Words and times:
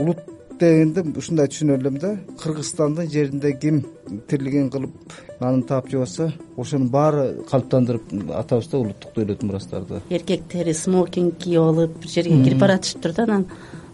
улут 0.00 0.20
дегенде 0.60 1.04
ушундай 1.16 1.48
түшүнөр 1.48 1.80
элем 1.80 1.98
да. 2.00 2.14
Кыргызстандын 2.42 3.10
жеринде 3.10 3.52
ким 3.56 3.82
тирилигин 4.28 4.70
кылып 4.72 5.14
нанын 5.40 5.62
таап 5.68 5.88
жеп 5.90 6.04
атса 6.04 6.30
ошонун 6.56 6.90
баары 6.92 7.42
калыптандырып 7.50 8.12
атабыз 8.36 8.68
да 8.72 8.78
улуттук 8.78 9.14
дейлет 9.16 9.42
мурастарды. 9.42 10.02
Эркектери 10.10 10.74
смокинг 10.74 11.38
кийип 11.38 11.62
алып 11.62 11.98
бир 12.02 12.14
жерге 12.16 12.42
кирип 12.44 12.60
баратышыптыр 12.60 13.16
да 13.16 13.28
анан 13.28 13.46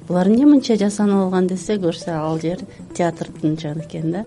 булар 0.09 0.29
эмне 0.31 0.47
мынча 0.47 0.77
жасанып 0.79 1.27
алган 1.27 1.47
десе 1.51 1.77
көрсө 1.83 2.15
ал 2.15 2.39
жер 2.43 2.63
театрдын 2.95 3.57
жагы 3.61 3.85
экен 3.85 4.13
да. 4.13 4.25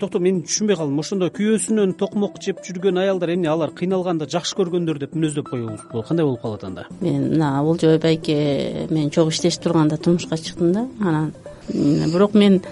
Токто 0.00 0.20
мен 0.20 0.42
түшүнбөй 0.46 0.76
калдым. 0.78 0.98
Ошондо 1.02 1.28
күйөөсүнөн 1.34 1.94
токмок 2.00 2.40
жеп 2.42 2.62
жүргөн 2.66 3.02
аялдар 3.04 3.34
эмне 3.34 3.50
алар 3.52 3.74
кыйналганды 3.76 4.28
жакшы 4.30 4.56
көргөндөр 4.58 5.02
деп 5.04 5.16
мүнөздөп 5.16 5.50
коебузбу 5.50 6.02
кандай 6.08 6.26
болуп 6.26 6.42
калат 6.42 6.64
анда? 6.64 6.86
Мен 7.00 7.30
мына 7.34 7.62
олжобой 7.62 7.98
байке 7.98 8.86
мен 8.90 9.10
чогуу 9.10 9.30
иштешип 9.30 9.62
турганда 9.62 9.96
турмушка 9.96 10.36
чыктым 10.36 10.72
да 10.72 10.88
анан 11.00 11.32
бирок 11.68 12.34
мен 12.34 12.62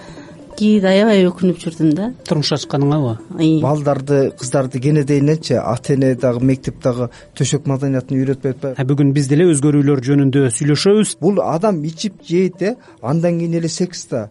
кээде 0.57 0.89
аябай 0.89 1.25
өкүнүп 1.27 1.59
жүрдүм 1.61 1.91
да. 1.97 2.09
Турмушка 2.27 2.57
чыкканыңабы 2.63 3.13
балдарды 3.61 4.19
кыздарды 4.39 4.81
кенедейин 4.81 5.29
элчи 5.33 5.57
ата 5.57 5.93
эне 5.93 6.13
дагы 6.15 6.43
мектеп 6.45 6.81
дагы 6.83 7.09
төшөк 7.37 7.67
маданиятын 7.69 8.17
үйрөтпөй 8.17 8.55
атпайбы? 8.55 8.87
Бүгүн 8.91 9.13
биз 9.15 9.29
деле 9.31 9.47
өзгөрүүлөр 9.53 10.03
жөнүндө 10.09 10.47
сүйлөшөбүз. 10.57 11.17
Бул 11.21 11.41
адам 11.43 11.83
ичип 11.87 12.23
жейт 12.25 12.61
э 12.61 12.75
андан 13.01 13.39
кийин 13.39 13.59
эле 13.61 13.69
секс 13.69 14.07
да. 14.09 14.29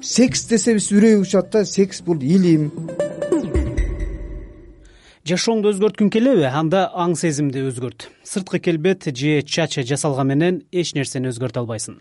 Секс 0.00 0.46
десебиз 0.48 0.90
үрөйү 0.92 1.22
учат 1.22 1.52
да 1.52 1.64
секс 1.64 2.02
бул 2.02 2.18
илим 2.22 2.70
жашооңду 5.28 5.72
өзгөрткүң 5.74 6.08
келеби 6.14 6.46
анда 6.48 6.86
аң 6.96 7.12
сезимди 7.18 7.60
өзгөрт. 7.68 8.06
Сырткы 8.24 8.60
келбет 8.64 9.04
же 9.12 9.42
чача 9.42 9.84
жасалган 9.84 10.30
менен 10.30 10.62
эч 10.72 10.94
нерсени 10.96 11.28
өзгөртө 11.28 11.60
албайсың. 11.62 11.98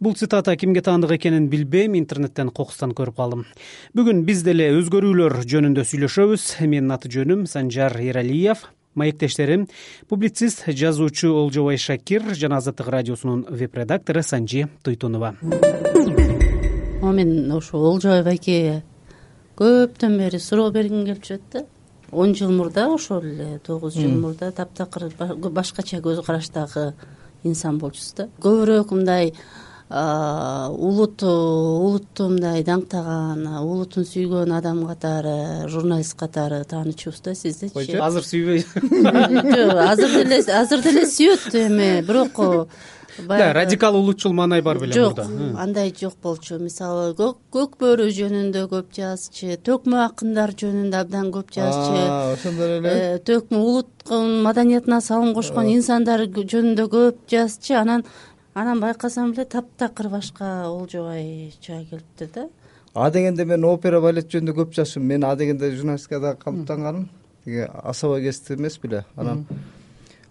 Бул 0.00 0.14
цитата 0.14 0.54
кимге 0.56 0.82
таандык 0.86 1.16
экенин 1.18 1.48
билбейм 1.50 1.96
интернеттен 1.98 2.50
кокустан 2.54 2.94
көрүп 2.94 3.18
калдым. 3.18 3.46
Бүгүн 3.98 4.22
биз 4.28 4.44
деле 4.46 4.70
өзгөрүүлөр 4.78 5.40
жөнүндө 5.42 5.86
сүйлөшөбүз. 5.90 6.50
Менин 6.66 6.94
аты 6.94 7.10
жөнүм 7.10 7.46
санжар 7.50 7.98
эралиев 7.98 8.68
маектештерим 8.98 9.66
публицист 10.08 10.66
жазуучу 10.66 11.32
олжобай 11.34 11.78
шакир 11.78 12.22
жана 12.34 12.58
азаттык 12.58 12.88
радиосунун 12.88 13.46
веб 13.48 13.76
редактору 13.76 14.22
санжи 14.22 14.68
туйтунова 14.82 15.34
мен 17.02 17.52
ошо 17.52 17.78
олжобай 17.78 18.22
байкеге 18.24 18.82
көптөн 19.58 20.18
бери 20.18 20.38
суроо 20.38 20.70
бергим 20.70 21.04
келип 21.06 21.22
жүрөт 21.22 21.42
да 21.52 21.64
он 22.12 22.34
жыл 22.34 22.50
мурда 22.52 22.88
ошол 22.92 23.22
эле 23.22 23.60
тогуз 23.64 23.94
жыл 23.94 24.10
мурда 24.10 24.50
таптакыр 24.52 25.10
башкача 25.50 26.00
көз 26.04 26.24
караштагы 26.24 26.92
инсан 27.44 27.78
болчусуз 27.78 28.14
да. 28.16 28.28
Көбүрөөк 28.42 28.92
мындай 28.94 29.34
улут 29.88 31.22
улутту 31.24 32.28
мындай 32.28 32.60
даңктаган 32.64 33.46
улутун 33.62 34.04
сүйгөн 34.04 34.52
адам 34.52 34.82
катары 34.88 35.68
журналист 35.72 36.16
катары 36.18 36.60
таанычубуз 36.68 37.22
да 37.24 37.34
сиздичи 37.34 37.96
азыр 37.96 38.26
сүйбөй. 38.26 38.64
Жок 39.56 39.80
азыр 39.86 40.12
деле 40.18 40.42
азыр 40.60 40.84
деле 40.84 41.06
сүйөт 41.08 41.56
эме 41.64 42.02
бирок 42.02 42.68
баягы 43.26 43.52
радикал 43.52 43.96
улутчул 43.96 44.32
маанай 44.32 44.62
бар 44.62 44.78
беле 44.78 44.92
жок 44.94 45.18
андай 45.58 45.92
жок 45.98 46.14
болчу. 46.22 46.58
Мисалы 46.58 47.14
көк 47.16 47.76
бөрү 47.80 48.08
жөнүндө 48.14 48.64
көп 48.70 48.92
жазчы 48.96 49.58
төкмө 49.64 50.00
акындар 50.04 50.54
жөнүндө 50.58 51.00
абдан 51.00 51.30
көп 51.34 51.52
жазчы. 51.54 52.02
Ошондор 52.34 52.76
эле. 52.78 52.88
Э, 52.88 53.18
төкмө 53.18 53.58
улуттун 53.58 54.42
маданиятына 54.46 55.00
салым 55.00 55.34
кошкон 55.34 55.70
инсандар 55.72 56.26
жөнүндө 56.28 56.88
көп 56.92 57.22
жазчы. 57.30 57.74
Анан 57.80 58.04
анан 58.54 58.80
байкасам 58.80 59.32
эле 59.32 59.44
таптакыр 59.44 60.08
башка 60.08 60.68
олжобай 60.68 61.52
чыга 61.60 61.84
келиптир 61.90 62.28
да. 62.34 62.48
А 62.94 63.10
дегенде 63.10 63.44
мен 63.44 63.64
опера 63.64 64.00
балет 64.00 64.30
жөнүндө 64.32 64.56
көп 64.62 64.74
жазчумун. 64.74 65.08
Мен 65.08 65.24
а 65.24 65.34
дегенде 65.36 65.70
журналистикада 65.76 66.36
калыптанганым 66.36 67.08
тиги 67.44 67.68
особый 67.84 68.22
кесип 68.22 68.58
эмес 68.58 68.78
беле. 68.78 69.04
Анан 69.16 69.46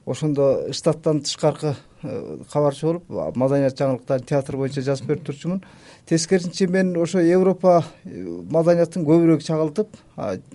ошондо 0.08 0.72
штаттан 0.72 1.22
тышкаркы 1.22 1.76
э, 2.02 2.38
кабарчы 2.52 2.88
болуп 2.88 3.36
маданият 3.36 3.78
жаңылыктарын 3.78 4.26
театр 4.26 4.58
боюнча 4.58 4.82
жазып 4.82 5.12
берип 5.12 5.26
турчумун. 5.28 5.64
Тескерисинче 6.08 6.68
мен 6.68 6.96
ошо 6.98 7.20
европа 7.20 7.84
э, 8.06 8.24
маданиятын 8.50 9.04
көбүрөөк 9.06 9.44
чагылтып 9.44 10.00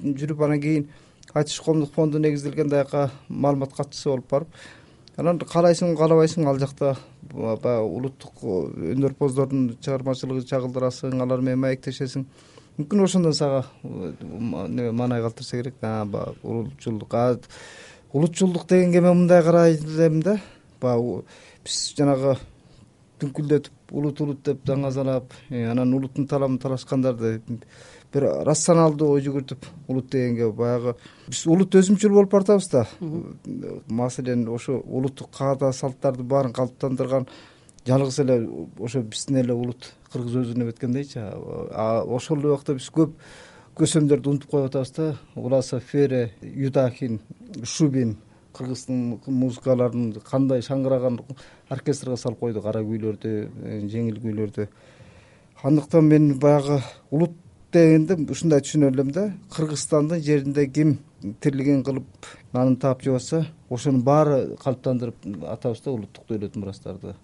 жүрүп 0.02 0.44
анан 0.44 0.60
кийин 0.60 0.88
айтыш 1.34 1.60
коомдук 1.60 1.92
фонду 1.92 2.18
негизделгенде 2.18 2.80
аяка 2.80 3.10
маалымат 3.28 3.76
катчысы 3.76 4.08
болуп 4.08 4.30
барып 4.30 4.48
анан 5.20 5.38
каалайсыңбы 5.38 5.98
каалабайсыңбы 6.00 6.48
ал 6.48 6.58
жакта 6.62 6.96
баягы 7.32 7.76
улуттук 7.84 8.42
э, 8.42 8.94
өнөрпоздордун 8.94 9.76
чыгармачылыгын 9.84 10.48
чагылдырасың 10.48 11.20
алар 11.20 11.44
менен 11.44 11.60
маектешесиң. 11.66 12.24
Мүмкүн 12.78 13.04
ошондон 13.04 13.34
сага 13.36 13.66
маанай 13.82 15.20
калтырса 15.20 15.60
керек. 15.60 15.76
Баягы 15.82 16.34
улутчулдук 16.42 17.14
улутчулдук 18.12 18.66
дегенге 18.68 19.00
мен 19.00 19.16
мындай 19.16 19.42
карай 19.42 19.74
элем 19.74 20.22
да. 20.22 20.38
Баягы 20.80 21.22
биз 21.64 21.94
жанагы 21.96 22.36
дүңкүлдетип 23.22 23.92
улут 23.92 24.20
улут 24.20 24.42
деп 24.44 24.64
даңазалап 24.66 25.32
э, 25.50 25.64
анан 25.70 25.94
улуттун 25.94 26.26
талабын 26.26 26.58
талашкандарды 26.58 27.40
бир 28.12 28.26
рационалдуу 28.46 29.12
ой 29.14 29.22
жүгүртүп 29.24 29.68
улут 29.88 30.10
дегенге 30.10 30.50
баягы 30.52 30.96
биз 31.28 31.44
улут 31.46 31.76
өзүмчүл 31.78 32.12
болуп 32.16 32.32
баратабыз 32.32 32.68
да. 32.72 32.86
Маселен 33.88 34.48
ошо 34.48 34.80
улуттук 34.84 35.30
каада 35.38 35.72
салттарды 35.72 36.22
баарын 36.22 36.52
калыптандырган 36.52 37.28
жалгыз 37.86 38.18
эле 38.24 38.40
ошо 38.78 39.02
биздин 39.02 39.40
эле 39.44 39.54
улут 39.54 39.92
кыргыз 40.12 40.36
өзү 40.42 40.58
деп 40.58 40.74
эткендейчи 40.74 41.22
ошол 41.22 42.40
эле 42.40 42.52
убакта 42.52 42.74
биз 42.74 42.90
көп 42.90 43.16
көсөмдөрдү 43.78 44.28
унутуп 44.28 44.50
коюп 44.50 44.66
атабыз 44.68 44.90
да. 44.96 45.06
Уласов 45.34 45.84
фере 45.88 46.32
юдахин 46.42 47.20
шубин 47.64 48.16
кыргыздын 48.52 49.20
музыкаларын 49.26 50.10
кандай 50.28 50.60
шаңгыраган 50.62 51.20
оркестрге 51.72 52.18
салып 52.20 52.42
койду 52.42 52.60
кара 52.60 52.82
күүлөрдү 52.84 53.30
э, 53.32 53.78
жеңил 53.88 54.20
күүлөрдү 54.20 54.68
андыктан 55.64 56.04
мен 56.04 56.28
баягы 56.38 56.82
улут 57.10 57.32
дегенде 57.72 58.18
ушундай 58.28 58.60
түшүнөр 58.60 58.92
элем 58.92 59.10
да. 59.16 59.30
Кыргызстандын 59.56 60.20
жеринде 60.20 60.66
ким 60.68 60.98
тирилигин 61.40 61.82
кылып 61.86 62.32
нанын 62.52 62.76
таап 62.76 63.02
жеп 63.02 63.16
атса 63.16 63.46
ошонун 63.70 64.04
баары 64.04 64.56
калыптандырып 64.60 65.46
атабыз 65.48 65.80
да 65.80 65.96
улуттук 65.96 66.28
дейлет 66.28 66.56
мурастарды 66.56 67.14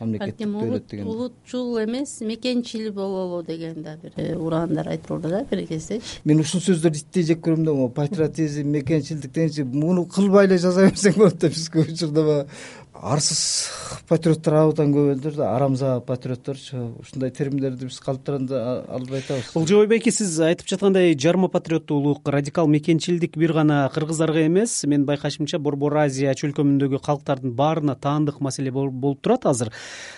мамлекеттик 0.00 0.46
дейлет 0.60 0.86
деген. 0.90 1.06
улутчул 1.06 1.82
эмес 1.82 2.20
мекенчил 2.20 2.92
бололу 2.92 3.42
деген 3.42 3.82
да 3.82 3.96
бир 4.02 4.12
э, 4.16 4.34
ураандар 4.34 4.88
айтып 4.88 5.08
болду 5.08 5.28
да 5.28 5.44
бир 5.50 5.66
кездечи 5.66 6.02
мен 6.24 6.40
ушул 6.40 6.60
сөздөрдү 6.60 7.02
иттей 7.02 7.22
жек 7.22 7.40
көрөм 7.46 7.64
да 7.64 7.72
могу 7.72 7.88
патриотизм 7.94 8.68
мекенчилдик 8.68 9.32
дегенчи 9.32 9.62
муну 9.62 10.06
кылбай 10.06 10.46
эле 10.46 10.58
жаза 10.58 10.88
берсең 10.90 11.16
болот 11.16 11.38
да 11.40 11.48
биз 11.48 11.68
көп 11.70 11.92
учурда 11.92 12.24
баягы 12.24 12.48
арсыз 13.02 13.70
патриоттор 14.08 14.54
абдан 14.60 14.92
көп 14.94 15.10
элдир 15.14 15.34
да 15.36 15.50
арамза 15.54 16.00
патриотторчу 16.06 16.94
ушундай 17.00 17.30
терминдерди 17.30 17.88
биз 17.88 17.98
калыптандыра 18.00 18.84
албай 18.88 19.20
атабыз 19.20 19.50
олжобой 19.58 19.88
байке 19.90 20.12
сиз 20.14 20.38
айтып 20.40 20.68
жаткандай 20.70 21.14
жарма 21.18 21.48
патриоттуулук 21.52 22.28
радикал 22.28 22.66
мекенчилдик 22.66 23.36
бир 23.36 23.52
гана 23.52 23.90
кыргыздарга 23.94 24.46
эмес. 24.46 24.84
Менин 24.84 25.06
байкашымча 25.06 25.58
борбор 25.58 25.96
азия 26.04 26.34
чөлкөмүндөгү 26.34 27.02
калктардын 27.04 27.54
баарына 27.56 27.96
таандык 27.96 28.40
маселе 28.40 28.70
болуп 28.70 29.22
турат 29.22 29.46
азыр. 29.46 29.72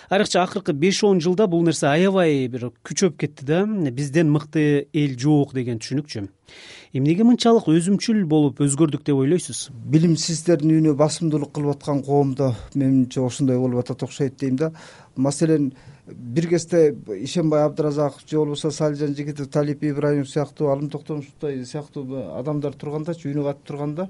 Айрыкча 0.09 0.43
акыркы 0.43 0.73
беш 0.73 1.03
он 1.03 1.21
жылда 1.21 1.47
бул 1.47 1.63
нерсе 1.63 1.87
аябай 1.87 2.47
бир 2.47 2.71
күчөп 2.83 3.17
кетти 3.19 3.45
да 3.45 3.65
бизден 3.65 4.31
мыкты 4.31 4.87
эл 4.93 5.17
жок 5.19 5.53
деген 5.53 5.79
түшүнүкчү 5.79 6.27
эмнеге 6.93 7.23
мынчалык 7.27 7.67
өзүмчүл 7.69 8.23
болуп 8.25 8.61
өзгөрдүк 8.65 9.03
деп 9.05 9.19
ойлойсуз? 9.21 9.69
Билимсиздердин 9.93 10.73
үйүнө 10.73 10.95
басымдуулук 10.97 11.53
кылып 11.53 11.77
аткан 11.77 12.01
коомдо 12.03 12.53
менимче 12.73 13.21
ошондой 13.21 13.59
болуп 13.61 13.83
атат 13.83 14.03
окшойт 14.03 14.39
дейм 14.39 14.55
да. 14.57 14.71
Маселен 15.15 15.73
бир 16.07 16.47
кезде 16.49 16.95
ишенбай 17.21 17.63
абдыразаков 17.63 18.23
же 18.27 18.37
болбосо 18.37 18.71
салижан 18.71 19.15
жигитов 19.15 19.49
талип 19.49 19.83
ибраимов 19.83 20.29
сыяктуу 20.29 20.69
алым 20.69 20.89
токтомуштай 20.89 21.65
сыяктуу 21.65 22.05
адамдар 22.39 22.73
тургандачы 22.73 23.29
үнү 23.29 23.43
катып 23.43 23.67
турганда 23.67 24.09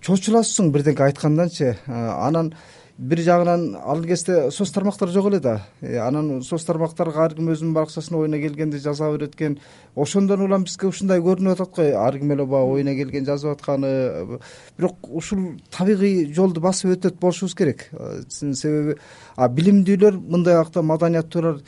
чочуласың 0.00 0.70
бирдеңке 0.72 1.08
айтканданчы 1.08 1.76
анан 1.86 2.52
бир 2.98 3.20
жагынан 3.22 3.76
ал 3.78 4.02
кезде 4.02 4.50
соц 4.50 4.72
тармактар 4.74 5.08
жок 5.08 5.28
эле 5.30 5.38
да. 5.40 5.62
Э, 5.80 5.98
анан 5.98 6.42
соц 6.42 6.64
тармактарга 6.66 7.24
ар 7.24 7.34
ким 7.34 7.48
өзүнүн 7.52 7.72
баракчасына 7.72 8.18
оюна 8.18 8.40
келгенди 8.42 8.78
жаза 8.82 9.10
берет 9.12 9.36
экен 9.36 9.58
ошондон 9.94 10.42
улам 10.42 10.64
бизге 10.64 10.88
ушундай 10.88 11.20
көрүнүп 11.20 11.52
атат 11.52 11.76
го. 11.76 11.82
Ар 11.82 12.18
ким 12.18 12.32
эле 12.32 12.44
баягы 12.44 12.74
оюна 12.74 12.94
келген 12.98 13.24
жазып 13.24 13.52
атканы 13.54 14.40
бирок 14.76 14.96
ушул 15.08 15.60
табигый 15.70 16.32
жолду 16.34 16.60
басып 16.60 16.96
өтөт 16.96 17.20
болушубуз 17.20 17.54
керек. 17.54 17.88
Э, 17.92 18.22
себеби 18.28 18.96
билимдүүлөр 19.36 20.18
мындай 20.18 20.58
убакта 20.58 20.82
маданияттуулар 20.82 21.60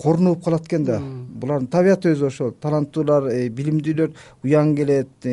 корунуп 0.00 0.44
калат 0.44 0.64
экен 0.70 0.84
да. 0.84 1.00
Булардын 1.00 1.68
табияты 1.68 2.14
өзү 2.14 2.30
ошол 2.30 2.54
таланттуулар 2.62 3.28
э, 3.28 3.50
билимдүүлөр 3.50 4.14
уяң 4.44 4.72
келет 4.78 5.28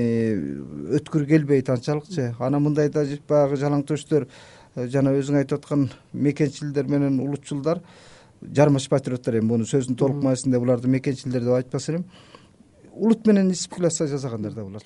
өткүр 1.00 1.26
келбейт 1.30 1.70
анчалыкчы 1.70 2.34
анан 2.40 2.68
мындайда 2.68 3.06
баягы 3.30 3.62
жалаң 3.62 3.86
төштөр 3.88 4.28
жана 4.76 5.14
өзүң 5.18 5.42
айтып 5.44 5.62
аткан 5.62 5.90
мекенчилдер 6.14 6.88
менен 6.90 7.20
улутчулдар 7.22 7.82
жармаш 8.42 8.90
патриоттор 8.90 9.40
эми 9.40 9.52
муну 9.54 9.66
сөздүн 9.70 9.96
толук 10.00 10.24
маанисинде 10.24 10.60
буларды 10.60 10.88
мекенчилер 10.88 11.44
деп 11.44 11.60
айтпас 11.60 11.90
элем 11.90 12.06
улут 12.94 13.28
менен 13.28 13.52
испляса 13.52 14.08
жасагандар 14.08 14.54
да 14.54 14.64
булар 14.64 14.82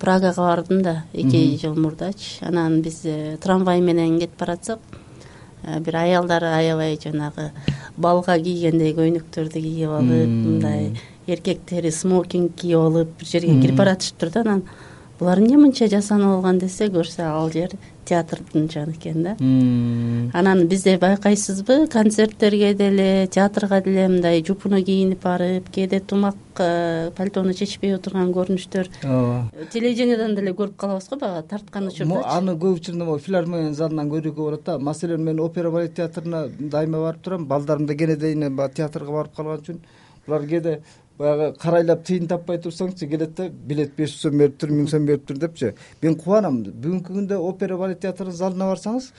прагага 0.00 0.40
бардым 0.40 0.82
да 0.82 1.04
эки 1.12 1.58
жыл 1.60 1.74
мурдачы. 1.74 2.44
Анан 2.44 2.82
биз 2.82 3.00
э, 3.04 3.36
трамвай 3.40 3.80
менен 3.80 4.18
кетип 4.18 4.38
баратсак 4.38 4.78
э, 5.62 5.80
бир 5.80 5.96
аялдар 5.96 6.44
аябай 6.44 6.98
жанагы 7.02 7.50
балга 7.96 8.38
кийгендей 8.38 8.94
көйнөктөрдү 8.94 9.60
кийип 9.60 9.90
алып 9.90 10.28
мындай 10.28 11.00
эркектери 11.26 11.90
смокинг 11.90 12.54
кийип 12.56 12.78
алып 12.78 13.16
бир 13.18 13.26
жерге 13.26 13.60
кирип 13.62 13.76
баратышыптыр 13.76 14.30
да 14.30 14.40
анан 14.40 14.62
булар 15.18 15.40
эмне 15.40 15.56
мынча 15.60 15.88
жасанып 15.88 16.38
алган 16.38 16.58
десе 16.58 16.88
көрсө 16.92 17.24
ал 17.26 17.50
жер 17.52 17.76
театрдын 18.06 18.68
жагы 18.70 18.94
экен 18.94 19.22
да. 19.24 19.34
Анан 20.38 20.66
бизде 20.68 20.96
байкайсызбы 20.98 21.86
концерттерге 21.92 22.74
деле 22.74 23.26
театрга 23.26 23.80
деле 23.80 24.08
мындай 24.08 24.44
жупуну 24.46 24.82
кийинип 24.84 25.22
барып 25.22 25.70
кээде 25.74 26.00
тумак 26.00 26.36
э, 26.58 27.10
пальтону 27.16 27.54
чечпей 27.54 27.96
отурган 27.96 28.32
көрүнүштөр. 28.36 28.90
Ооба. 29.04 29.66
Телевидениядан 29.72 30.36
деле 30.36 30.52
көрүп 30.52 30.76
калабыз 30.76 31.08
го 31.10 31.18
баягы 31.20 31.48
тарткан 31.50 31.88
учурдачы 31.90 32.36
аны 32.36 32.54
көп 32.54 32.80
учурда 32.80 33.04
могу 33.04 33.18
филармония 33.18 33.74
залынан 33.74 34.10
көрүүгө 34.12 34.36
болот 34.36 34.64
да. 34.64 34.78
Маселен 34.78 35.24
мен 35.24 35.40
опера 35.40 35.70
балет 35.70 35.96
театрына 35.96 36.46
дайыма 36.58 37.02
барып 37.02 37.22
турам. 37.22 37.46
Балдарым 37.46 37.86
да 37.86 37.94
кенедейине 37.94 38.50
баягы 38.50 38.82
театрга 38.82 39.12
барып 39.12 39.34
калган 39.36 39.64
үчүн. 39.64 39.82
Булар 40.26 40.46
кээде 40.46 40.80
баягы 41.18 41.54
карайлап 41.60 42.04
тыйын 42.06 42.28
таппай 42.28 42.58
турсаңчы 42.60 43.08
келет 43.08 43.34
да 43.38 43.48
билет 43.48 43.96
беш 43.96 44.12
жүз 44.14 44.28
сом 44.28 44.38
бериптир 44.38 44.70
миң 44.74 44.90
сом 44.90 45.06
бериптир 45.08 45.38
депчи. 45.40 45.72
Мен 46.02 46.16
кубанам 46.20 46.62
бүгүнкү 46.66 47.14
күндө 47.14 47.40
опера 47.40 47.78
балет 47.80 48.02
театрынын 48.04 48.36
залына 48.36 48.70
барсаңыз 48.72 49.10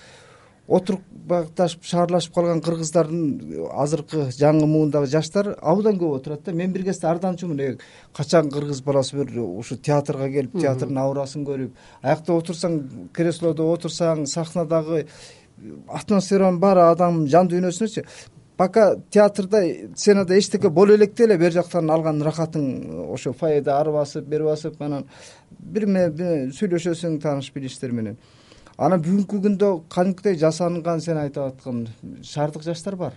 отуруп 0.67 1.01
баягыташып 1.29 1.85
шаарлашып 1.87 2.35
калган 2.35 2.61
кыргыздардын 2.61 3.67
азыркы 3.71 4.27
жаңы 4.35 4.67
муундагы 4.67 5.07
жаштар 5.11 5.53
абдан 5.61 5.97
көп 5.97 6.17
отурат 6.19 6.43
да. 6.43 6.51
Мен 6.51 6.73
бир 6.73 6.83
кезде 6.83 7.07
арданчумун. 7.07 7.59
Э 7.59 7.77
качан 8.13 8.51
кыргыз 8.51 8.81
баласы 8.81 9.15
бир 9.15 9.31
ушу 9.39 9.77
театрга 9.77 10.29
келип 10.29 10.59
театрдын 10.59 10.97
аурасын 10.97 11.45
көрүп 11.47 11.71
аякта 12.01 12.33
отурсаң 12.33 12.81
креслодо 13.13 13.71
отурсаң 13.73 14.25
сахнадагы 14.27 15.05
атмосферанын 15.87 16.59
баары 16.59 16.83
адамдын 16.91 17.27
жан 17.31 17.47
дүйнөсүнөчү 17.49 18.03
пока 18.57 18.95
театрда 19.09 19.61
сценада 19.95 20.37
эчтеке 20.37 20.69
боло 20.69 20.95
электе 20.95 21.23
эле 21.23 21.37
бери 21.37 21.51
жактан 21.51 21.89
алган 21.89 22.21
рахатың 22.21 23.11
ошо 23.13 23.33
фойеде 23.33 23.71
ары 23.71 23.91
басып 23.93 24.25
бери 24.25 24.43
басып 24.43 24.81
анан 24.81 25.05
бири 25.59 25.85
менен 25.85 26.51
сүйлөшөсүң 26.57 27.21
тааныш 27.21 27.51
билиштер 27.53 27.91
менен. 27.91 28.17
Анан 28.77 29.01
бүгүнкү 29.01 29.41
күндө 29.45 29.71
кадимкидей 29.89 30.37
жасанган 30.41 31.01
сен 31.01 31.17
айтып 31.17 31.43
аткан 31.43 31.87
шаардык 32.21 32.65
жаштар 32.65 32.95
бар 32.95 33.13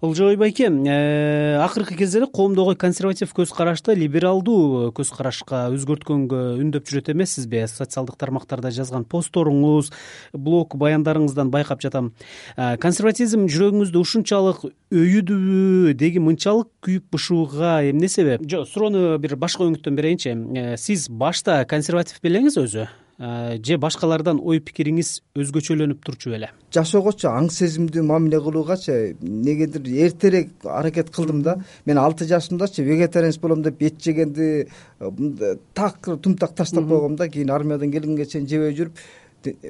олжобай 0.00 0.36
байке 0.36 0.68
э, 0.68 1.56
акыркы 1.60 1.94
кезде 1.96 2.20
эле 2.20 2.26
коомдогу 2.26 2.74
консерватив 2.76 3.32
көз 3.36 3.52
карашты 3.54 3.94
либералдуу 3.94 4.92
көз 4.96 5.12
карашка 5.16 5.68
өзгөрткөнгө 5.74 6.40
үндөп 6.62 6.88
жүрөт 6.88 7.12
эмессизби? 7.12 7.66
Социалдык 7.68 8.16
тармактарда 8.16 8.70
жазган 8.72 9.04
постторуңуз 9.04 9.92
блог 10.32 10.76
баяндарыңыздан 10.80 11.50
байкап 11.52 11.84
жатам. 11.84 12.12
Э, 12.56 12.76
консерватизм 12.80 13.44
жүрөгүңүздү 13.50 14.00
ушунчалык 14.00 14.64
өйүдүбү 14.90 15.92
деги 16.00 16.22
мынчалык 16.22 16.70
күйүп 16.86 17.12
бышууга 17.12 17.76
эмне 17.90 18.08
себеп 18.08 18.42
жок 18.48 18.66
суроону 18.70 19.18
бир 19.20 19.36
башка 19.36 19.66
өңүттөн 19.68 20.00
берейинчи 20.00 20.32
э, 20.32 20.76
сиз 20.80 21.08
башта 21.10 21.60
консерватив 21.68 22.22
белеңиз 22.24 22.56
өзү? 22.60 22.88
Э, 22.88 23.09
же 23.20 23.76
башкалардан 23.76 24.38
ой 24.40 24.62
пикириңиз 24.64 25.18
өзгөчөлөнүп 25.36 26.00
турчу 26.06 26.30
беле 26.32 26.48
жашоогочу 26.72 27.28
аң 27.28 27.50
сезимдүү 27.52 28.04
мамиле 28.08 28.40
кылуугачы 28.40 28.94
эмнегедир 29.12 29.84
эртерээк 30.06 30.64
аракет 30.64 31.10
кылдым 31.12 31.42
да 31.44 31.58
мен 31.84 32.00
алты 32.00 32.24
жашымдачы 32.24 32.82
вегетарианец 32.86 33.36
болом 33.38 33.62
деп 33.62 33.82
эт 33.82 34.00
жегенди 34.00 34.68
э, 35.00 35.56
такыр 35.74 36.16
тумтак 36.16 36.54
таштап 36.54 36.88
койгом 36.88 37.16
да 37.16 37.28
кийин 37.28 37.50
армиядан 37.50 37.92
келгенге 37.92 38.24
чейин 38.24 38.48
жебей 38.48 38.72
жүрүп 38.78 38.96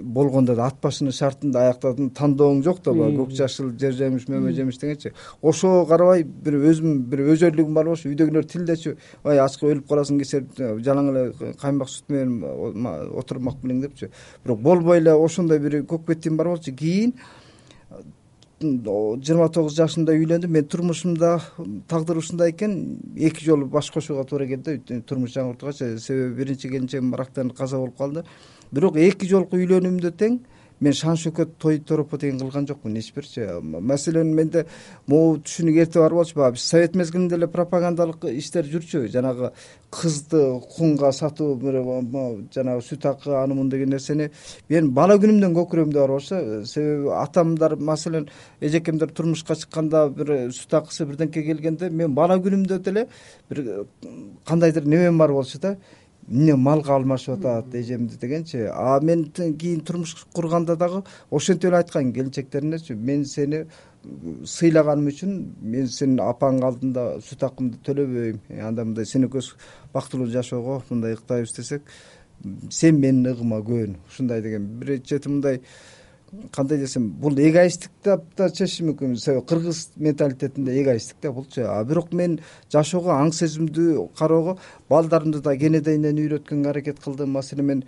болгондо 0.02 0.54
да 0.56 0.66
ат 0.66 0.76
башынын 0.82 1.14
шартында 1.14 1.66
аяктадым. 1.68 2.10
Тандооң 2.16 2.62
жок 2.66 2.82
да 2.84 2.94
баягы 2.94 3.22
көк 3.22 3.34
жашыл 3.38 3.70
жер 3.78 3.92
жемиш 3.96 4.26
мөмө 4.28 4.52
жемиш 4.56 4.78
дегенчи 4.78 5.12
ошого 5.42 5.86
карабай 5.86 6.24
бир 6.24 6.58
өзүм 6.58 7.04
бир 7.10 7.24
өзөрлүгүм 7.34 7.74
бар 7.74 7.90
болчу 7.92 8.10
үйдөгүлөр 8.10 8.46
тилдечү 8.50 8.96
ай 9.24 9.38
ачка 9.38 9.66
өлүп 9.70 9.88
каласың 9.88 10.18
кесирип 10.22 10.58
жалаң 10.84 11.10
эле 11.12 11.54
каймак 11.60 11.88
сүт 11.88 12.10
менен 12.10 12.86
отурмак 13.20 13.60
белең 13.62 13.84
депчи 13.86 14.10
бирок 14.44 14.60
болбой 14.60 14.98
эле 14.98 15.14
ошондой 15.14 15.58
бир 15.58 15.82
көкбеттигим 15.84 16.36
бар 16.36 16.54
болчу. 16.54 16.74
Кийин 16.74 17.14
жыйырма 18.60 19.46
тогуз 19.48 19.72
жашымда 19.72 20.12
үйлөндүм 20.12 20.52
мен 20.52 20.66
турмушумда 20.68 21.38
тагдыр 21.88 22.18
ушундай 22.20 22.50
экен. 22.52 22.98
Эки 23.16 23.44
жолу 23.44 23.64
баш 23.64 23.90
кошууга 23.90 24.26
туура 24.28 24.46
келди 24.46 25.00
турмуш 25.08 25.32
жаңыртуугачы 25.32 25.98
себеби 25.98 26.34
биринчи 26.42 26.68
келинчегим 26.68 27.14
рактан 27.14 27.50
каза 27.50 27.78
болуп 27.78 27.96
калды. 27.96 28.24
Бирок 28.70 28.96
эки 28.96 29.24
жолку 29.24 29.56
үйлөнүүмдө 29.56 30.12
тең 30.12 30.40
мен 30.80 30.92
шан 30.92 31.16
шөкөт 31.16 31.58
той 31.58 31.78
торопо 31.78 32.18
деген 32.18 32.38
кылган 32.38 32.66
жокмун 32.66 32.96
эч 32.96 33.12
бирчи 33.14 33.46
маселен 33.62 34.34
менде 34.34 34.66
могу 35.06 35.38
түшүнүк 35.44 35.76
эрте 35.82 36.00
бар 36.00 36.14
болчу 36.14 36.38
баягы 36.38 36.56
биз 36.56 36.64
совет 36.64 36.94
мезгилинде 36.96 37.36
эле 37.36 37.48
пропагандалык 37.48 38.24
иштер 38.24 38.64
жүрчү. 38.64 39.08
Жанагы 39.12 39.52
кызды 39.90 40.60
кунга 40.76 41.12
сатуу 41.12 41.56
жанагы 42.54 42.82
сүт 42.82 43.06
акы 43.06 43.34
аны 43.34 43.54
муну 43.54 43.70
деген 43.70 43.90
нерсени 43.90 44.30
мен 44.68 44.90
бала 44.94 45.18
күнүмдөн 45.20 45.54
көкүрөгүмдө 45.56 46.00
бар 46.00 46.14
болчу 46.14 46.64
себеби 46.64 47.10
атамдар 47.12 47.76
маселен 47.76 48.28
эжекемдер 48.60 49.10
турмушка 49.10 49.56
чыкканда 49.56 50.08
бир 50.08 50.50
сүт 50.54 50.76
акысы 50.78 51.06
бирдеңке 51.06 51.42
келгенде 51.42 51.90
мен 51.90 52.14
бала 52.14 52.38
күнүмдө 52.38 52.78
деле 52.78 53.08
бир 53.50 53.86
кандайдыр 54.46 54.86
немем 54.86 55.18
бар 55.18 55.32
болчу 55.32 55.58
да 55.58 55.76
эмне 56.30 56.54
малга 56.56 56.94
алмашып 56.94 57.40
атат 57.40 57.74
эжемди 57.74 58.16
дегенчи 58.20 58.68
а 58.70 59.00
мен 59.02 59.24
кийин 59.34 59.80
турмуш 59.80 60.14
курганда 60.32 60.76
дагы 60.76 61.02
ошентип 61.30 61.70
эле 61.70 61.76
айткан 61.76 62.12
келинчектеримечи 62.12 62.94
мен 62.94 63.24
сени 63.24 63.66
сыйлаганым 64.46 65.10
үчүн 65.10 65.32
мен 65.60 65.88
сенин 65.92 66.22
апаң 66.24 66.62
алдында 66.64 67.04
сүт 67.24 67.42
акымды 67.44 67.80
төлөбөйм. 67.84 68.38
Э, 68.48 68.62
андай 68.64 68.86
мындай 68.88 69.04
сенекөс 69.04 69.52
бактылуу 69.92 70.26
жашоого 70.30 70.80
мындай 70.88 71.18
ыктайбыз 71.18 71.52
десек 71.56 71.82
сен 72.70 73.00
менин 73.00 73.26
ыгыма 73.26 73.60
көн. 73.64 73.98
Ушундай 74.08 74.40
деген. 74.42 74.66
Бир 74.80 75.02
чети 75.04 75.28
мындай 75.28 75.60
кандай 76.52 76.78
десем 76.78 77.08
бул 77.10 77.34
эгоисттик 77.38 77.90
деп 78.04 78.22
да 78.36 78.48
чечишим 78.50 78.90
мүмкүн 78.90 79.16
себеби 79.18 79.46
кыргыз 79.50 79.80
менталитетинде 79.96 80.76
эгоисттик 80.82 81.16
да 81.22 81.32
булчу 81.32 81.64
а 81.66 81.82
бирок 81.84 82.12
мен 82.12 82.38
жашоого 82.72 83.16
аң 83.16 83.32
сезимдүү 83.34 84.08
кароого 84.18 84.56
балдарымды 84.88 85.40
да 85.42 85.56
кенедейинен 85.56 86.18
үйрөткөнгө 86.22 86.70
аракет 86.70 87.00
кылдым. 87.02 87.30
Маселен 87.34 87.66
мен 87.66 87.84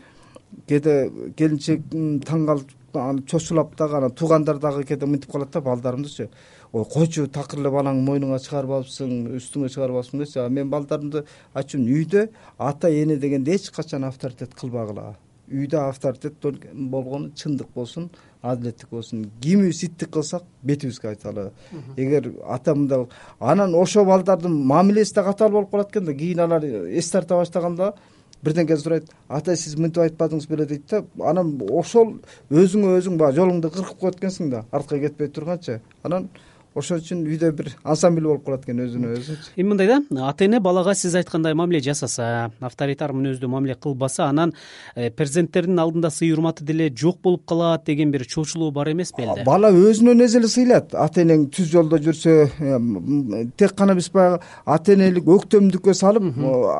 кээде 0.67 1.11
келинчек 1.37 1.87
таң 2.27 2.47
калып 2.51 2.75
анан 2.95 3.23
чочулап 3.31 3.77
дагы 3.79 4.01
анан 4.01 4.11
туугандар 4.11 4.59
дагы 4.59 4.85
кээде 4.85 5.07
мынтип 5.07 5.31
калат 5.31 5.53
да 5.53 5.61
балдарымдычы. 5.61 6.29
Ой 6.73 6.85
койчу 6.85 7.29
такыр 7.29 7.61
эле 7.61 7.71
балаңды 7.71 8.03
мойнуңа 8.03 8.41
чыгарып 8.43 8.79
алыпсың 8.79 9.37
үстүңө 9.39 9.71
чыгарып 9.71 10.03
алыпсың 10.03 10.25
дечи. 10.25 10.39
А 10.41 10.49
мен 10.49 10.71
балдарымды 10.71 11.25
айтчумун 11.55 11.93
үйдө 11.95 12.31
ата 12.59 12.91
эне 12.91 13.17
дегенди 13.17 13.55
эч 13.55 13.71
качан 13.71 14.05
авторитет 14.05 14.55
кылбагыла 14.55 15.15
үйдө 15.53 15.79
авторитет 15.89 16.35
болгону 16.73 17.31
чындык 17.37 17.69
болсун 17.75 18.11
адилеттик 18.43 18.91
болсун. 18.91 19.31
Кимибиз 19.41 19.83
иттик 19.85 20.11
кылсак 20.11 20.43
бетибизге 20.63 21.09
айталы. 21.09 21.53
Эгер 21.97 22.33
ата 22.45 22.75
мындай 22.75 23.07
анан 23.39 23.75
ошол 23.75 24.05
балдардын 24.05 24.53
мамилеси 24.67 25.15
да 25.15 25.25
катаал 25.25 25.51
болуп 25.51 25.71
калат 25.71 25.91
экен 25.91 26.05
да 26.05 26.15
кийин 26.15 26.41
алар 26.41 26.65
эс 26.65 27.11
тарта 27.11 27.37
баштаганда 27.37 27.95
бирдеңке 28.43 28.77
сурайт 28.77 29.11
ата 29.29 29.57
сиз 29.57 29.77
мынтип 29.79 30.03
айтпадыңыз 30.03 30.49
беле 30.51 30.67
дейт 30.67 30.89
да 30.91 31.05
анан 31.23 31.61
ошол 31.71 32.17
өзүңө 32.51 32.97
өзүң 32.99 33.19
баягы 33.19 33.37
жолуңду 33.37 33.71
кыркып 33.71 34.01
коет 34.01 34.17
экенсиң 34.19 34.51
да 34.51 34.65
артка 34.73 34.99
кетпей 34.99 35.29
турганчы. 35.29 35.81
Анан 36.03 36.29
ошон 36.75 37.01
үчүн 37.03 37.23
үйдө 37.29 37.51
бир 37.57 37.69
ансамбль 37.85 38.25
болуп 38.25 38.47
калат 38.47 38.65
экен 38.65 38.81
өзүнө 38.85 39.11
өзүчү 39.19 39.55
эми 39.61 39.69
мындай 39.73 39.89
да 39.91 40.27
ата 40.29 40.47
эне 40.47 40.61
балага 40.65 40.95
сиз 40.97 41.15
айткандай 41.19 41.55
мамиле 41.59 41.83
жасаса 41.85 42.51
авторитар 42.61 43.13
мүнөздүү 43.13 43.51
мамиле 43.53 43.77
кылбаса 43.77 44.25
анан 44.31 44.55
э, 44.97 45.11
перзенттердин 45.11 45.79
алдында 45.83 46.11
сый 46.11 46.33
урматы 46.33 46.65
деле 46.65 46.89
жок 46.89 47.21
болуп 47.23 47.45
калат 47.47 47.85
деген 47.87 48.11
бир 48.13 48.25
чоочулоо 48.25 48.71
бар 48.71 48.93
эмес 48.93 49.13
беле 49.17 49.45
бала 49.45 49.73
өзүнөн 49.73 50.25
өзү 50.27 50.41
эле 50.41 50.53
сыйлат 50.55 50.95
ата 50.95 51.25
энең 51.27 51.49
түз 51.53 51.73
жолдо 51.75 52.01
жүрсө 52.01 52.37
э, 52.49 53.45
тек 53.57 53.77
гана 53.77 53.97
биз 53.99 54.09
баягы 54.15 54.41
ата 54.65 54.97
энелик 54.97 55.29
өктөмдүккө 55.37 55.97
салып 55.99 56.31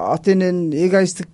ата 0.09 0.33
эненин 0.33 0.73
эгоисттик 0.87 1.29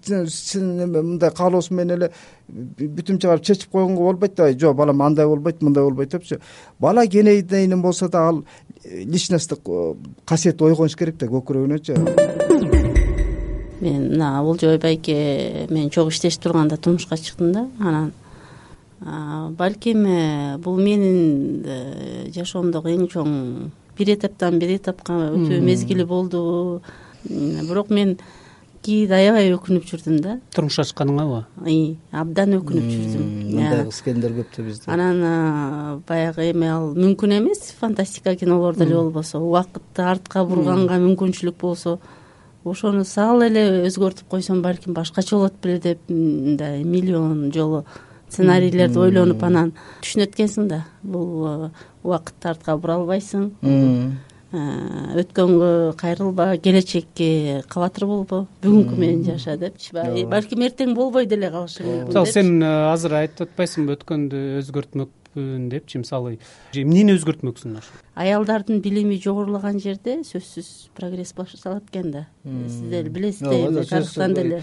мындай 0.59 1.31
каалоосу 1.31 1.75
менен 1.75 1.99
эле 1.99 2.11
бүтүн 2.49 3.19
чыгарып 3.21 3.45
чечип 3.45 3.71
койгонго 3.71 4.03
болбойт 4.03 4.35
да 4.37 4.53
жок 4.53 4.77
балам 4.77 5.03
андай 5.03 5.27
болбойт 5.27 5.63
мындай 5.63 5.85
болбойт 5.85 6.11
депчи 6.11 6.39
бала 6.81 7.07
кенедейинен 7.07 7.83
болсо 7.83 8.09
да 8.09 8.29
ал 8.29 8.45
личносттук 8.85 9.61
э, 9.69 9.95
касиет 10.25 10.63
ойгонуш 10.63 10.97
керек 10.97 11.19
да 11.19 11.27
көкүрөгүнөчү 11.27 11.97
мен 13.81 14.09
мына 14.11 14.43
олжобой 14.43 14.79
байке 14.79 15.67
мен 15.71 15.91
чогуу 15.91 16.11
иштешип 16.11 16.43
турганда 16.43 16.77
турмушка 16.77 17.17
чыктым 17.17 17.53
да 17.53 17.69
анан 17.81 18.13
балким 19.01 20.07
э, 20.07 20.59
бул 20.59 20.77
менин 20.77 21.63
э, 21.65 22.31
жашоомдогу 22.35 22.89
эң 22.89 23.07
чоң 23.13 23.71
бир 23.99 24.15
этаптан 24.15 24.59
бир 24.59 24.77
этапка 24.77 25.15
өтүү 25.35 25.61
мезгили 25.63 26.05
болду. 26.07 26.83
Бирок 27.29 27.91
мен 27.91 28.17
кээде 28.85 29.15
аябай 29.15 29.51
өкүнүп 29.55 29.87
жүрдүм 29.89 30.21
да. 30.25 30.37
Турмуш 30.55 30.79
ачканыңабы 30.83 31.45
абдан 32.13 32.57
өкүнүп 32.59 32.87
жүрдүм. 32.93 33.27
мындай 33.55 33.85
кыз 33.89 34.01
келиндер 34.07 34.37
көп 34.37 34.55
да 34.57 34.63
бизде. 34.63 34.91
Анан 34.91 36.03
баягы 36.09 36.51
эми 36.51 36.69
ал 36.69 36.95
мүмкүн 36.95 37.39
эмес 37.39 37.73
фантастика 37.81 38.35
кинолор 38.37 38.77
деле 38.77 38.95
болбосо. 38.95 39.39
Убакытты 39.39 40.03
артка 40.03 40.45
бурганга 40.45 40.99
мүмкүнчүлүк 41.03 41.59
болсо 41.61 41.99
ошону 42.65 43.05
сал 43.05 43.43
эле 43.43 43.85
өзгөртүп 43.89 44.29
койсом 44.29 44.63
балким 44.63 44.95
башкача 44.95 45.37
болот 45.37 45.55
беле 45.63 45.79
деп 45.79 45.99
мындай 46.09 46.85
миллион 46.85 47.51
жолу 47.55 47.85
сценарийлерди 48.29 48.99
ойлонуп 48.99 49.43
анан 49.43 49.73
түшүнөт 50.03 50.35
экенсиң 50.37 50.69
да. 50.69 50.85
Бул 51.03 51.71
убакытты 52.03 52.53
артка 52.53 52.77
бура 52.77 52.99
албайсың 52.99 53.53
өткөнгө 54.53 55.93
кайрылба 56.01 56.57
келечекке 56.65 57.63
кабатыр 57.69 58.07
болбо. 58.09 58.47
Бүгүнкү 58.63 58.97
менен 58.97 59.25
жаша 59.27 59.59
депчи 59.61 59.93
балким 59.93 60.65
эртең 60.65 60.95
болбой 60.97 61.29
деле 61.29 61.51
калышы 61.53 61.85
мүмкүн 61.85 62.09
мисалы 62.09 62.33
сен 62.33 62.63
э, 62.63 62.71
азыр 62.89 63.19
айтып 63.21 63.51
атпайсыңбы 63.51 63.99
өткөндү 63.99 64.43
өзгөртмөкмүн 64.63 65.69
депчи. 65.69 66.01
Мисалы 66.01 66.39
эмнени 66.73 67.19
өзгөртмөксүң 67.19 67.77
ошо? 67.83 68.01
Аялдардын 68.17 68.81
билими 68.81 69.21
жогорулаган 69.21 69.83
жерде 69.85 70.23
сөзсүз 70.25 70.89
прогресс 70.97 71.35
башталат 71.37 71.85
экен 71.93 72.11
да. 72.17 72.27
Сиз 72.45 72.81
деле 72.89 73.13
билесиз 73.13 73.45
да 73.45 73.53
эми 73.53 73.85
тарыхтан 73.85 74.35
деле 74.39 74.63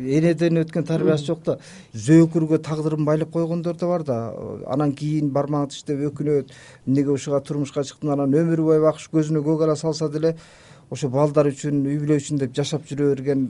энеден 0.00 0.60
өткөн 0.62 0.86
тарбиясы 0.88 1.26
жок 1.30 1.44
да. 1.44 1.58
Зөөкүргө 1.94 2.60
тагдырын 2.64 3.04
байлап 3.04 3.30
койгондор 3.32 3.76
да 3.76 3.86
бар 3.86 4.02
да. 4.04 4.18
Анан 4.66 4.94
кийин 4.94 5.30
бармак 5.30 5.70
тиштеп 5.70 6.00
өкүнөт 6.10 6.52
эмнеге 6.86 7.12
ушуга 7.12 7.40
турмушка 7.40 7.84
чыктым 7.84 8.12
анан 8.14 8.34
өмүр 8.34 8.64
бою 8.64 8.88
акыш 8.88 9.08
көзүнө 9.12 9.44
көк 9.44 9.64
ала 9.64 9.76
салса 9.76 10.08
деле 10.08 10.36
ошо 10.90 11.08
балдар 11.08 11.46
үчүн 11.50 11.84
үй 11.86 11.98
бүлө 12.02 12.16
үчүн 12.18 12.40
деп 12.40 12.54
жашап 12.56 12.86
жүрө 12.88 13.12
берген 13.14 13.44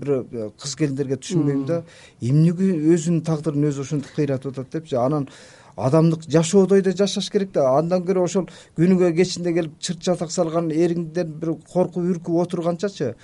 бир 0.00 0.24
кыз 0.58 0.74
келиндерге 0.80 1.20
түшүнбөйм 1.22 1.66
да. 1.68 1.82
Эмнеге 2.22 2.72
өзүнүн 2.94 3.22
тагдырын 3.26 3.68
өзү 3.70 3.84
ошентип 3.86 4.16
кыйратып 4.16 4.56
атат 4.56 4.72
депчи 4.74 4.98
анан 4.98 5.28
адамдык 5.76 6.26
жашоодой 6.30 6.82
да 6.82 6.90
жашаш 6.90 7.30
керек 7.30 7.52
да. 7.54 7.68
Андан 7.78 8.02
көрө 8.02 8.26
ошол 8.26 8.50
күнүгө 8.78 9.12
кечинде 9.14 9.54
келип 9.54 9.78
чырт 9.78 10.02
чатак 10.02 10.34
салган 10.34 10.72
эриңден 10.74 11.38
бир 11.38 11.54
коркуп 11.70 12.02
үркүп 12.02 12.42
отурганчачы 12.42 13.14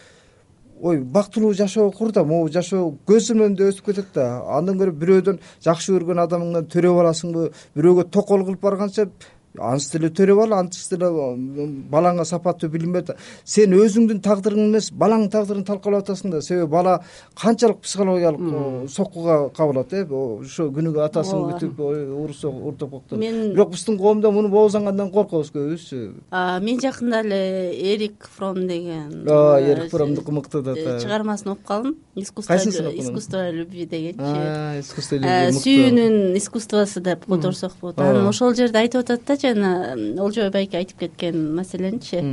ой 0.83 1.01
бактылуу 1.01 1.53
жашоо 1.55 1.91
кур 1.93 2.13
да 2.13 2.25
могу 2.25 2.49
жашоо 2.49 2.95
көз 3.07 3.33
ирмемде 3.33 3.69
өтүп 3.71 3.91
кетет 3.91 4.15
да. 4.15 4.43
Андан 4.57 4.79
көрө 4.81 4.95
бирөөдөн 4.97 5.41
жакшы 5.65 5.93
көргөн 5.93 6.23
адамыңдан 6.25 6.71
төрөп 6.73 7.03
аласыңбы 7.03 7.51
бирөөгө 7.77 8.09
токол 8.11 8.45
кылып 8.47 8.65
барганча 8.65 9.07
ансыз 9.59 9.93
деле 9.93 10.11
төрөп 10.15 10.43
ал 10.45 10.53
ансыз 10.61 10.89
деле 10.93 11.09
балаңа 11.91 12.25
сапаттуу 12.25 12.71
билим 12.71 12.93
да 12.93 13.17
сен 13.45 13.75
өзүңдүн 13.75 14.21
тагдырың 14.23 14.69
эмес 14.69 14.91
балаңдын 14.93 15.31
тагдырын 15.35 15.65
талкалап 15.65 16.05
атасың 16.05 16.31
да. 16.31 16.43
Себеби 16.43 16.71
бала 16.71 17.01
канчалык 17.35 17.81
психологиялык 17.81 18.91
соккуга 18.91 19.51
кабылат 19.57 19.93
э 19.93 20.05
ошо 20.05 20.69
күнүгө 20.71 21.05
атасын 21.05 21.47
күтүп 21.51 21.81
урусо 21.81 22.51
ур 22.51 22.75
топоктон 22.75 23.19
мен 23.19 23.53
бирок 23.53 23.71
биздин 23.71 23.99
коомдо 23.99 24.31
муну 24.31 24.49
бооздангандан 24.49 25.11
коркобуз 25.11 25.51
көбүбүзчү 25.55 26.61
мен 26.63 26.81
жакында 26.81 27.21
эле 27.25 27.43
эрик 27.95 28.29
фром 28.37 28.67
деген 28.69 29.27
ооба 29.27 29.61
эрик 29.61 29.91
фромдуку 29.91 30.33
мыкты 30.33 30.63
да 30.63 30.75
э, 30.77 31.01
чыгармасын 31.01 31.53
окуп 31.53 31.67
калдым. 31.67 31.97
Окудуң 32.17 32.97
искусство 33.01 33.51
любви 33.51 33.87
дегенчи 33.87 34.81
искусство 34.81 35.17
любви 35.17 35.59
сүйүүнүн 35.59 36.37
искусствосу 36.39 37.01
деп 37.01 37.25
которсок 37.27 37.73
болот 37.81 38.01
анан 38.01 38.27
ошол 38.29 38.55
жерде 38.55 38.83
айтып 38.83 39.05
атат 39.05 39.25
да 39.27 39.40
жана 39.43 39.97
олжобой 40.23 40.51
байке 40.51 40.79
айтып 40.79 41.07
кеткен 41.07 41.55
маселеничи 41.57 42.25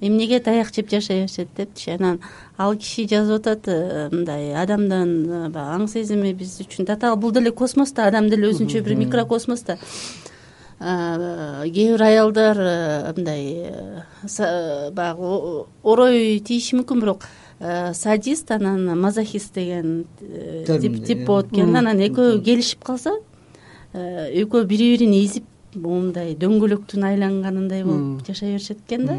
эмнеге 0.00 0.40
таяк 0.40 0.72
жеп 0.74 0.90
жашай 0.90 1.22
беришет 1.22 1.48
депчи? 1.56 1.90
Анан 1.90 2.20
ал 2.58 2.76
киши 2.76 3.06
жазып 3.08 3.40
атат 3.40 3.68
э, 3.68 4.08
мындай 4.12 4.52
адамдын 4.54 5.12
э, 5.24 5.48
баягы 5.48 5.84
аң 5.84 5.88
сезими 5.88 6.32
биз 6.32 6.58
үчүн. 6.60 6.86
Татаал 6.86 7.16
бул 7.16 7.32
деле 7.32 7.50
космос 7.50 7.92
да 7.92 8.06
адам 8.06 8.28
деле 8.28 8.50
өзүнчө 8.50 8.82
бир 8.84 8.96
микрокосмос 8.96 9.62
да 9.62 9.78
э, 10.80 11.64
кээ 11.72 11.92
бир 11.94 12.02
аялдар 12.02 12.60
мындай 13.16 13.72
баягы 14.92 15.64
орой 15.82 16.38
тийиши 16.44 16.76
мүмкүн 16.76 17.00
бирок 17.00 17.24
садист 17.94 18.50
анан 18.50 18.98
мазохист 19.00 19.54
деген 19.54 20.04
тип 20.20 21.24
болот 21.24 21.52
экен 21.52 21.76
анан 21.76 22.04
экөө 22.04 22.42
келишип 22.44 22.84
калса 22.84 23.16
экөө 23.94 24.66
бири 24.68 24.92
бирин 24.92 25.16
эзип 25.16 25.44
моундай 25.76 26.34
дөңгөлөктүн 26.40 27.06
айланганындай 27.10 27.84
болуп 27.86 28.24
жашай 28.28 28.54
беришет 28.54 28.82
экен 28.86 29.06
да 29.10 29.16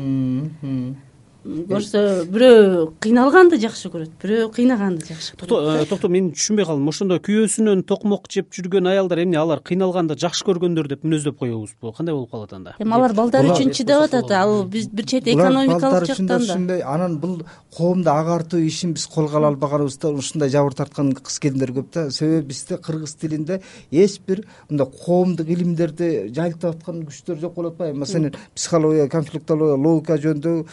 көрсө 1.47 2.01
бирөө 2.31 2.85
кыйналганды 3.03 3.59
жакшы 3.61 3.89
көрөт 3.93 4.13
бирөө 4.21 4.49
кыйнаганды 4.55 5.05
жакшы 5.07 5.37
көрөт. 5.39 5.87
Токто 5.89 6.09
мен 6.11 6.31
түшүнбөй 6.35 6.67
калдым. 6.67 6.89
Ошондо 6.91 7.19
күйөөсүнөн 7.23 7.83
токмок 7.87 8.27
жеп 8.31 8.51
жүргөн 8.55 8.89
аялдар 8.91 9.23
эмне 9.23 9.39
алар 9.39 9.61
кыйналганды 9.65 10.17
жакшы 10.19 10.45
көргөндөр 10.47 10.89
деп 10.91 11.05
мүнөздөп 11.07 11.39
коебузбу 11.39 11.93
кандай 11.95 12.15
болуп 12.15 12.31
калат 12.31 12.53
анда? 12.57 12.75
Эми 12.83 12.97
алар 12.97 13.15
балдар 13.15 13.47
үчүн 13.47 13.71
чыдап 13.77 14.07
атат 14.07 14.31
ал 14.35 14.65
биз 14.67 14.89
бир 14.91 15.07
чети 15.07 15.35
экономикалык 15.35 16.07
жактан 16.11 16.27
да. 16.27 16.39
түшүнбөй 16.43 16.83
анан 16.83 17.17
бул 17.21 17.39
коомду 17.77 18.11
агартуу 18.11 18.59
ишин 18.59 18.93
биз 18.97 19.07
колго 19.07 19.37
ала 19.39 19.53
албаганыбыздан 19.53 20.19
ушундай 20.19 20.51
жабыр 20.51 20.75
тарткан 20.75 21.13
кыз 21.13 21.39
келиндер 21.39 21.71
көп 21.77 21.93
да. 21.93 22.09
Себеби 22.11 22.51
бизде 22.51 22.77
кыргыз 22.77 23.15
тилинде 23.15 23.61
эч 23.91 24.19
бир 24.27 24.43
мындай 24.69 24.87
коомдук 25.05 25.47
илимдерди 25.47 26.29
жайылтып 26.35 26.75
аткан 26.75 27.05
күчтөр 27.07 27.39
жок 27.39 27.55
болуп 27.55 27.77
атпайбы 27.77 27.99
маселен 27.99 28.33
психология 28.55 29.07
конфликтология 29.07 29.77
логика 29.77 30.17
жөнүндө 30.17 30.65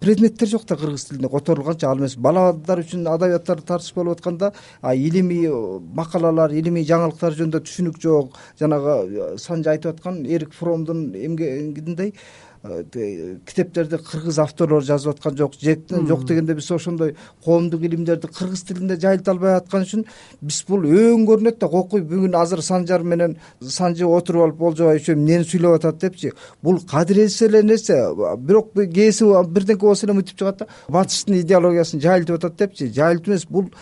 предметтер 0.00 0.48
жок 0.48 0.66
да 0.66 0.76
кыргыз 0.76 1.04
тилинде. 1.08 1.28
Которулганчы 1.28 1.86
ал 1.86 1.98
эмес. 1.98 2.16
Балдар 2.16 2.82
үчүн 2.82 3.06
адабияттарды 3.08 3.66
тартыш 3.66 3.94
болуп 3.94 4.18
атканда 4.18 4.52
илимий 4.82 5.48
макалалар 5.94 6.52
илимий 6.52 6.86
жаңылыктар 6.86 7.36
жөнүндө 7.38 7.64
түшүнүк 7.66 8.00
жок. 8.02 8.38
Жанагы 8.60 8.96
э, 9.08 9.36
санжа 9.38 9.74
айтып 9.74 9.96
аткан 9.96 10.24
эрик 10.26 10.54
фромдун 10.54 11.12
эмгегиндей 11.14 12.14
Э, 12.14 12.51
китептерди 12.62 13.98
кыргыз 13.98 14.38
авторлор 14.38 14.84
жазып 14.86 15.16
аткан 15.16 15.36
жок 15.36 15.54
жок 15.58 16.24
дегенде 16.28 16.54
биз 16.54 16.70
ошондой 16.70 17.16
коомдук 17.44 17.82
илимдерди 17.82 18.28
кыргыз 18.28 18.62
тилинде 18.68 18.96
жайылта 19.02 19.32
албай 19.32 19.56
аткан 19.56 19.82
үчүн 19.82 20.04
биз 20.40 20.62
бул 20.68 20.86
өң 20.86 21.26
көрүнөт 21.26 21.58
да 21.58 21.68
кокуй 21.68 22.04
бүгүн 22.06 22.36
азыр 22.38 22.62
санжар 22.62 23.02
менен 23.02 23.36
санжы 23.60 24.06
отуруп 24.06 24.46
алып 24.46 24.62
олжобай 24.70 25.02
үчөө 25.02 25.16
эмнени 25.16 25.48
сүйлөп 25.48 25.80
атат 25.80 25.98
депчи. 26.04 26.32
Бул 26.62 26.78
кадырлесе 26.86 27.48
эле 27.48 27.64
нерсе 27.66 27.98
бирок 28.38 28.70
кээси 28.74 29.26
бирдеңке 29.50 29.86
болсо 29.86 30.06
эле 30.06 30.20
мынтип 30.20 30.38
чыгат 30.38 30.62
да 30.62 30.68
батыштын 30.88 31.40
идеологиясын 31.42 32.00
жайылтып 32.00 32.38
атат 32.38 32.58
депчи. 32.62 32.92
Жайылтып 32.94 33.34
эмес 33.34 33.46
бул 33.50 33.72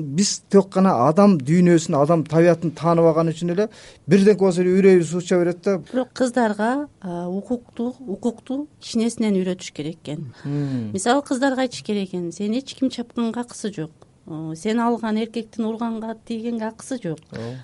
биз 0.00 0.42
тек 0.50 0.70
гана 0.74 0.94
адам 1.08 1.36
дүйнөсүн 1.40 1.98
адам 1.98 2.24
табиятын 2.24 2.72
таанып 2.78 3.10
алган 3.10 3.32
үчүн 3.32 3.54
эле 3.56 3.68
бирдеңке 4.08 4.40
болсо 4.44 4.62
эле 4.62 4.76
үрөйүбүз 4.78 5.12
уча 5.18 5.38
берет 5.40 5.64
да. 5.64 5.78
Бирок 5.92 6.12
кыздарга 6.14 6.88
укукту 7.28 7.94
укукту 8.00 8.66
кичинесинен 8.80 9.36
үйрөтүш 9.40 9.72
керек 9.72 10.00
экен. 10.02 10.32
Мисалы 10.92 11.22
кыздарга 11.22 11.66
айтыш 11.66 11.82
керек 11.82 12.10
экен 12.10 12.32
сени 12.32 12.62
эч 12.62 12.74
ким 12.74 12.90
чапканга 12.90 13.40
акысы 13.40 13.72
жок. 13.74 13.90
Сен 14.54 14.78
алган 14.80 15.18
эркектин 15.18 15.64
урганга 15.66 16.14
тийгенге 16.26 16.68
акысы 16.68 16.98
жок. 17.02 17.18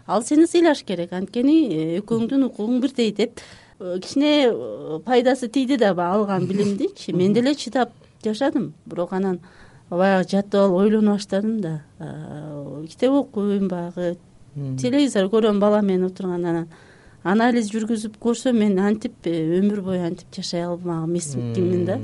Ал 0.07 0.25
сени 0.25 0.47
сыйлаш 0.47 0.83
керек. 0.83 1.13
Анткени 1.13 1.59
э, 1.71 2.01
экөөңдүн 2.01 2.49
укугуң 2.49 2.81
бирдей 2.83 3.13
деп 3.15 3.39
э, 3.79 4.01
кичине 4.03 4.51
э, 4.51 4.99
пайдасы 5.07 5.47
тийди 5.49 5.77
да 5.79 5.95
баягы 5.95 6.19
алган 6.19 6.47
билимдичи. 6.47 7.13
Мен 7.15 7.33
деле 7.33 7.55
чыдап 7.55 7.93
жашадым. 8.25 8.73
Бирок 8.87 9.13
анан 9.13 9.39
баягы 9.91 10.29
жатып 10.29 10.61
алып 10.61 10.77
ойлоно 10.83 11.17
баштадым 11.17 11.61
да. 11.61 11.83
Китеп 12.89 13.13
окуйм 13.13 13.69
баягы. 13.69 14.17
Телевизор 14.81 15.29
көрөм 15.31 15.61
балам 15.61 15.87
менен 15.87 16.09
отурганда 16.11 16.49
анан. 16.51 16.69
Анализ 17.25 17.71
жүргүзүп 17.73 18.17
көрсөм 18.23 18.59
мен 18.63 18.79
антип 18.79 19.27
э, 19.27 19.35
өмүр 19.59 19.83
бою 19.85 20.05
антип 20.07 20.31
жашай 20.35 20.63
алмак 20.65 21.09
эмесмикинмин 21.09 21.85
да. 21.85 21.99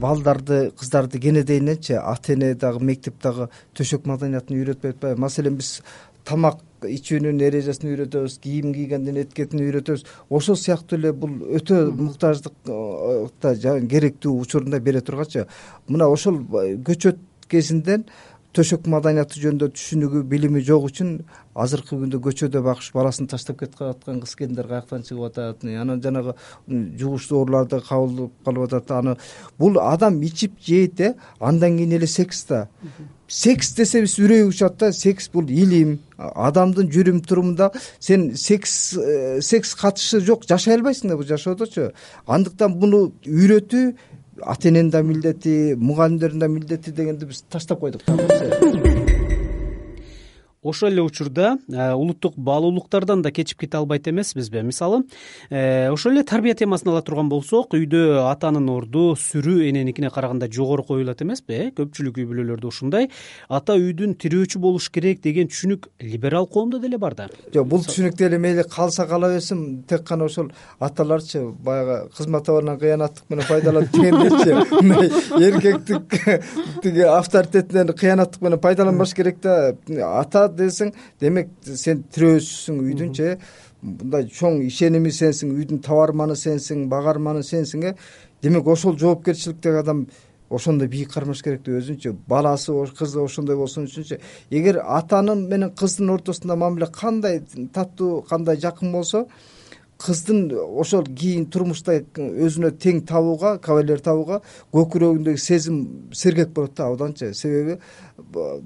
Балдарды 0.00 0.70
кыздарды 0.76 1.18
кенедейиненчи 1.18 1.96
ата 1.96 2.34
эне 2.34 2.54
дагы 2.54 2.84
мектеп 2.84 3.16
дагы 3.22 3.48
төшөк 3.74 4.06
маданиятын 4.06 4.58
үйрөтпөй 4.60 4.92
атпайбы. 4.92 5.20
Маселен 5.20 5.56
биз 5.56 5.80
тамак 6.24 6.60
ичүүнүн 6.84 7.40
эрежесин 7.46 7.90
үйрөтөбүз 7.92 8.38
кийим 8.44 8.72
кийгендин 8.74 9.20
этикетин 9.22 9.62
үйрөтөбүз. 9.64 10.04
Ошол 10.30 10.58
сыяктуу 10.60 10.98
эле 10.98 11.12
бул 11.12 11.38
өтө 11.56 11.86
муктаждыкта 11.96 13.54
керектүү 13.88 14.34
учурунда 14.42 14.80
бере 14.80 15.00
тургачы. 15.00 15.46
Мына 15.88 16.08
ошол 16.12 16.42
көчөт 16.84 17.20
кезинен 17.48 18.06
төшөк 18.54 18.86
маданияты 18.90 19.40
жөнүндө 19.42 19.68
түшүнүгү 19.74 20.22
билими 20.30 20.60
жок 20.64 20.86
үчүн 20.88 21.10
азыркы 21.58 21.96
күндө 21.98 22.20
көчөдө 22.22 22.62
багыш 22.62 22.92
баласын 22.94 23.26
таштап 23.30 23.58
кетип 23.60 23.80
калаткан 23.80 24.20
кыз 24.22 24.34
келиндер 24.38 24.68
каяктан 24.70 25.02
чыгып 25.06 25.26
атат. 25.28 25.64
Анан 25.64 26.02
жанагы 26.02 26.36
жугуш 26.68 27.28
дооруларды 27.30 27.80
кабыл 27.82 28.30
калып 28.46 28.68
атат. 28.68 28.90
Аны 28.90 29.16
бул 29.58 29.78
адам 29.82 30.20
ичип 30.22 30.58
жейт 30.62 31.00
э 31.00 31.14
андан 31.40 31.76
кийин 31.76 31.92
эле 31.98 32.06
секс 32.06 32.44
да. 32.48 32.68
Секс 33.26 33.74
десебиз 33.74 34.18
үрөйү 34.18 34.48
учат 34.48 34.78
да 34.78 34.92
секс 34.92 35.28
бул 35.28 35.48
илим. 35.48 35.98
Адамдын 36.18 36.90
жүрүм 36.90 37.22
турумунда 37.26 37.72
сен 37.98 38.36
секс 38.36 38.94
э, 38.96 39.40
секс 39.42 39.74
катышы 39.74 40.20
жок 40.20 40.46
жашай 40.46 40.76
албайсың 40.76 41.08
да 41.08 41.16
бул 41.16 41.26
жашоодочу. 41.26 41.90
Андыктан 42.26 42.78
буну 42.78 43.12
үйрөтүү 43.26 43.94
ата 44.42 44.68
эненин 44.68 44.90
да 44.90 45.02
милдети 45.02 45.74
мугалимдердин 45.78 46.38
да 46.38 46.48
милдети 46.48 46.92
дегенди 46.92 47.26
биз 47.26 47.42
таштап 47.42 47.80
койдук 47.80 48.02
ошол 50.64 50.88
эле 50.88 51.02
учурда 51.02 51.58
э, 51.68 51.92
улуттук 51.92 52.34
баалуулуктардан 52.36 53.22
да 53.22 53.30
кечип 53.30 53.60
кете 53.60 53.76
албайт 53.76 54.08
эмеспизби 54.08 54.62
мисалы 54.62 55.04
э, 55.50 55.90
ошол 55.92 56.12
эле 56.12 56.24
тарбия 56.24 56.54
темасын 56.54 56.88
ала 56.88 57.02
турган 57.02 57.28
болсок 57.28 57.74
үйдө 57.76 58.24
атанын 58.30 58.68
орду 58.72 59.12
сүрүү 59.20 59.68
эненикине 59.68 60.10
караганда 60.10 60.48
жогору 60.50 60.82
коюлат 60.82 61.22
эмеспи 61.22 61.52
э? 61.54 61.70
Көпчүлүк 61.76 62.18
үй 62.20 62.26
бүлөлөрдө 62.30 62.70
ушундай. 62.70 63.10
Ата 63.48 63.76
үйдүн 63.76 64.14
тирөөчү 64.20 64.60
болуш 64.62 64.88
керек 64.94 65.20
деген 65.24 65.50
түшүнүк 65.52 65.90
либерал 66.00 66.46
коомдо 66.48 66.78
деле 66.80 66.98
бар 66.98 67.14
да. 67.18 67.28
Жок 67.54 67.68
бул 67.68 67.84
түшүнүк 67.84 68.16
деле 68.16 68.38
мейли 68.38 68.64
калса 68.70 69.06
кала 69.06 69.28
берсин 69.34 69.84
тек 69.88 70.06
гана 70.08 70.28
ошол 70.30 70.50
аталарчы 70.78 71.44
баягы 71.64 72.08
кызмат 72.16 72.48
абалынан 72.48 72.80
кыянаттык 72.80 73.28
менен 73.28 73.48
пайдаланып 73.48 73.92
дегендейчи 73.92 74.54
мындай 74.80 75.48
эркектик 75.48 76.18
тиги 76.82 77.04
авторитетинен 77.08 77.92
кыянаттык 77.92 78.42
менен 78.42 78.60
пайдаланбаш 78.60 79.14
керек 79.14 79.40
да. 79.42 79.74
Ата 79.88 80.48
десең 80.58 80.92
демек 81.20 81.50
сен 81.64 82.04
тирөөчүсүң 82.14 82.82
үйдүнчү 82.88 83.30
э 83.32 83.38
мындай 83.84 84.28
чоң 84.32 84.62
ишеними 84.64 85.10
сенсиң 85.12 85.50
үйдүн 85.58 85.82
табарманы 85.84 86.36
сенсиң 86.40 86.86
багарманы 86.88 87.42
сенсиң 87.44 87.84
э? 87.90 87.96
Демек 88.42 88.66
ошол 88.68 88.96
жоопкерчиликтеги 88.98 89.80
адам 89.80 90.06
ошондой 90.50 90.88
бийик 90.88 91.12
кармаш 91.12 91.42
керек 91.42 91.62
да 91.64 91.78
өзүнчү 91.78 92.14
баласы 92.28 92.72
кызы 92.98 93.20
ошондой 93.20 93.56
болсун 93.56 93.88
үчүнчү 93.88 94.18
эгер 94.50 94.80
атанын 94.82 95.46
менен 95.48 95.72
кыздын 95.74 96.12
ортосунда 96.14 96.56
мамиле 96.56 96.86
кандай 96.92 97.42
таттуу 97.72 98.22
кандай 98.28 98.56
жакын 98.60 98.92
болсо 98.92 99.26
кыздын 99.98 100.50
ошол 100.52 101.06
кийин 101.06 101.46
турмушта 101.46 102.00
өзүнө 102.18 102.72
тең 102.82 103.04
табууга 103.08 103.56
кавалер 103.62 104.00
табууга 104.04 104.40
көкүрөгүндөгү 104.74 105.40
сезим 105.40 106.10
сергек 106.12 106.50
болот 106.56 106.74
да 106.76 106.88
абданчы 106.90 107.32
себеби 107.34 107.78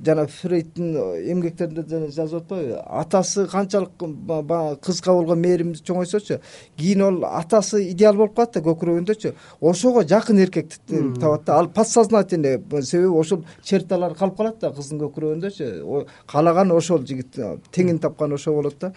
жана 0.05 0.27
фрейдтин 0.27 0.97
эмгектеринде 1.33 1.83
деле 1.83 2.09
жазып 2.13 2.43
атпайбы 2.43 2.81
атасы 3.03 3.47
канчалык 3.49 3.93
баягы 4.01 4.81
кызга 4.85 5.13
болгон 5.13 5.41
мээримди 5.45 5.85
чоңойсочу 5.85 6.41
кийин 6.77 7.03
ал 7.03 7.23
атасы 7.29 7.85
идеал 7.91 8.17
болуп 8.17 8.35
калат 8.37 8.57
да 8.57 8.65
көкүрөгүндөчү 8.65 9.35
ошого 9.61 10.05
жакын 10.09 10.43
эркекти 10.45 11.05
табат 11.21 11.45
да. 11.45 11.59
Ал 11.59 11.69
подсознательный 11.69 12.59
себеби 12.83 13.09
ошол 13.09 13.45
черталар 13.63 14.15
калып 14.15 14.37
калат 14.37 14.61
да 14.61 14.73
кыздын 14.73 15.01
көкүрөгүндөчү 15.05 16.05
каалаган 16.27 16.73
ошол 16.73 17.05
жигит 17.07 17.37
теңин 17.73 18.01
тапкан 18.01 18.33
ошол 18.33 18.61
болот 18.63 18.79
да 18.81 18.93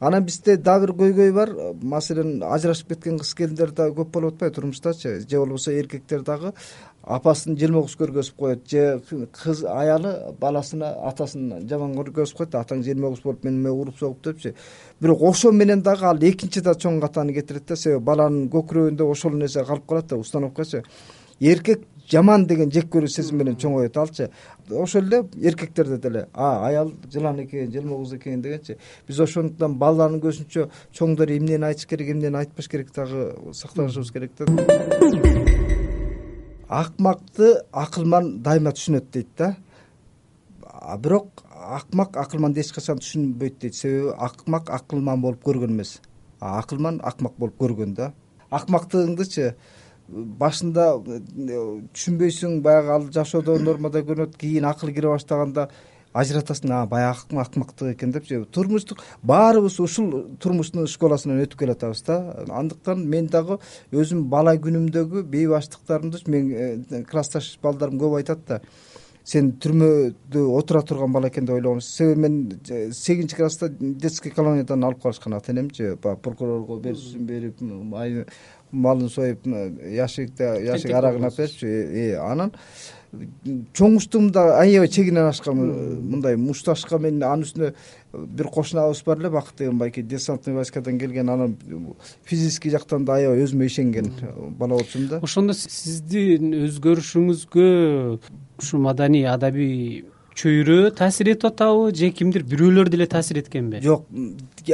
анан 0.00 0.24
бизде 0.24 0.56
дагы 0.56 0.86
бир 0.86 0.94
көйгөй 1.00 1.32
бар. 1.32 1.52
Маселен 1.82 2.42
ажырашып 2.42 2.88
кеткен 2.94 3.18
кыз 3.18 3.34
келиндер 3.34 3.72
дагы 3.72 4.02
көп 4.02 4.12
болуп 4.12 4.34
атпайбы 4.34 4.54
турмуштачы? 4.54 5.20
Же 5.28 5.38
болбосо 5.38 5.72
эркектер 5.72 6.22
дагы 6.22 6.52
апасын 7.06 7.54
желмогуз 7.56 7.94
көргөзүп 7.96 8.36
коет 8.36 8.64
же 8.68 9.00
кыз 9.32 9.62
аялы 9.64 10.34
баласына 10.40 10.90
атасын 11.06 11.68
жаман 11.70 11.94
көргөзүп 11.94 12.40
коет 12.40 12.56
атаң 12.58 12.82
желмогуз 12.82 13.22
болуп 13.22 13.44
мени 13.44 13.70
уруп 13.70 13.98
согуп 13.98 14.24
депчи. 14.24 14.54
Бирок 15.00 15.22
ошо 15.22 15.52
менен 15.52 15.82
дагы 15.82 16.04
ал 16.04 16.18
экинчи 16.18 16.60
да 16.60 16.74
чоң 16.74 17.00
катаны 17.00 17.32
кетирет 17.32 17.68
да 17.68 17.76
себеби 17.76 18.02
баланын 18.04 18.48
көкүрөгүндө 18.50 19.06
ошол 19.06 19.38
нерсе 19.38 19.64
калып 19.64 19.86
калат 19.86 20.08
да 20.08 20.16
установкачы 20.16 20.82
эркек 21.40 21.86
жаман 22.10 22.46
деген 22.46 22.70
жек 22.72 22.88
көрүү 22.92 23.08
сезим 23.10 23.38
менен 23.40 23.56
чоңоет 23.56 23.96
алчы. 23.96 24.30
Ошол 24.70 25.06
эле 25.06 25.22
эркектерде 25.42 25.98
деле 25.98 26.28
а 26.32 26.66
аял 26.68 26.92
жылан 27.12 27.40
экен 27.44 27.70
желмогуз 27.72 28.14
экен 28.14 28.42
дегенчи 28.42 28.78
биз 29.08 29.20
ошондуктан 29.20 29.74
баланын 29.78 30.20
көзүнчө 30.20 30.68
чоңдор 30.92 31.30
эмнени 31.36 31.64
айтыш 31.64 31.86
керек 31.86 32.10
эмнени 32.14 32.36
айтпаш 32.36 32.68
керек 32.68 32.92
дагы 32.94 33.52
сактанышыбыз 33.52 34.12
керек 34.12 34.32
да. 34.38 34.46
Акмакты 36.68 37.62
акылман 37.72 38.42
дайыма 38.42 38.72
түшүнөт 38.74 39.10
дейт 39.12 39.28
да. 39.38 39.56
Бирок 40.98 41.44
акмак 41.50 42.16
акылманды 42.16 42.60
эч 42.60 42.72
качан 42.74 42.98
түшүнбөйт 42.98 43.58
дейт. 43.60 43.74
Себеби 43.74 44.14
акмак 44.18 44.70
акылман 44.70 45.20
болуп 45.20 45.42
көргөн 45.46 45.74
эмес. 45.74 46.00
Акылман 46.40 47.00
акмак 47.04 47.34
болуп 47.38 47.58
көргөн 47.60 47.94
да. 47.94 48.12
Акмактыгыңдычы 48.50 49.54
башында 50.08 50.86
э, 50.96 51.20
түшүнбөйсүң 51.96 52.60
баягы 52.62 52.94
ал 52.94 53.10
жашоодо 53.12 53.58
нормадай 53.58 54.04
көрүнөт 54.06 54.36
кийин 54.38 54.66
акыл 54.68 54.92
кире 54.94 55.10
баштаганда 55.10 55.68
ажыратасың 56.16 56.72
а 56.72 56.84
баягы 56.88 57.40
акмактык 57.40 57.92
экен 57.92 58.12
депчи 58.14 58.38
турмуштук 58.52 59.02
баарыбыз 59.22 59.80
ушул 59.80 60.12
турмуштун 60.40 60.86
школасынан 60.86 61.42
өтүп 61.44 61.58
келатабыз 61.64 62.04
да. 62.06 62.20
Андыктан 62.48 63.02
мен 63.04 63.26
дагы 63.26 63.58
өзүм 63.92 64.24
бала 64.32 64.56
күнүмдөгү 64.56 65.26
бейбаштыктарымды 65.32 66.22
мен 66.30 66.52
э, 66.52 67.02
классташ 67.10 67.56
балдарым 67.62 68.00
көп 68.00 68.20
айтат 68.20 68.46
да 68.46 68.60
сен 69.26 69.48
түрмөдө 69.62 70.44
отура 70.54 70.84
турган 70.86 71.14
бала 71.14 71.30
экен 71.32 71.48
деп 71.48 71.56
ойлогом 71.56 71.80
себеби 71.82 72.20
мен 72.20 72.36
э, 72.68 72.92
сегизинчи 72.92 73.36
класста 73.36 73.68
детский 73.68 74.30
колониядан 74.30 74.84
алып 74.86 75.02
калышкан 75.02 75.34
ата 75.34 75.50
энемчи 75.52 75.96
баягы 76.02 76.22
прокурорго 76.22 76.78
берүүсүн 76.84 77.26
берип 77.26 77.58
малын 78.70 79.10
союп 79.10 79.48
ящикте 79.90 80.52
ящик 80.68 80.94
арагын 80.94 81.26
алып 81.26 81.42
берипчи 81.42 81.66
э, 81.66 82.54
э, 83.22 83.26
анан 83.46 83.66
чоңуштугумда 83.74 84.58
аябай 84.60 84.88
чегинен 84.88 85.28
ашкам 85.28 85.58
мындай 86.10 86.36
мушташка 86.36 86.98
мен 86.98 87.22
анын 87.22 87.44
үстүнө 87.46 87.72
бир 88.12 88.48
кошуна 88.48 88.86
абыбыз 88.86 89.02
бар 89.04 89.18
эле 89.18 89.30
бакыт 89.30 89.58
деген 89.58 89.78
байке 89.78 90.02
десантный 90.02 90.54
войскадан 90.54 90.98
келген 90.98 91.28
анан 91.28 91.56
физический 92.24 92.70
жактан 92.70 93.04
да 93.04 93.14
аябай 93.14 93.44
өзүмө 93.44 93.66
ишенген 93.66 94.12
бала 94.58 94.74
болчумун 94.74 95.08
да. 95.08 95.20
Ошондо 95.22 95.54
сиздин 95.54 96.52
өзгөрүшүңүзгө 96.66 97.70
ушу 98.58 98.78
маданий 98.78 99.26
адабий 99.26 100.04
чөйрө 100.36 100.90
таасир 100.96 101.30
этип 101.32 101.48
атабы 101.48 101.92
же 101.96 102.10
кимдир 102.12 102.44
бирөөлөр 102.44 102.90
деле 102.92 103.06
таасир 103.08 103.40
эткенби 103.40 103.80
жок 103.84 104.04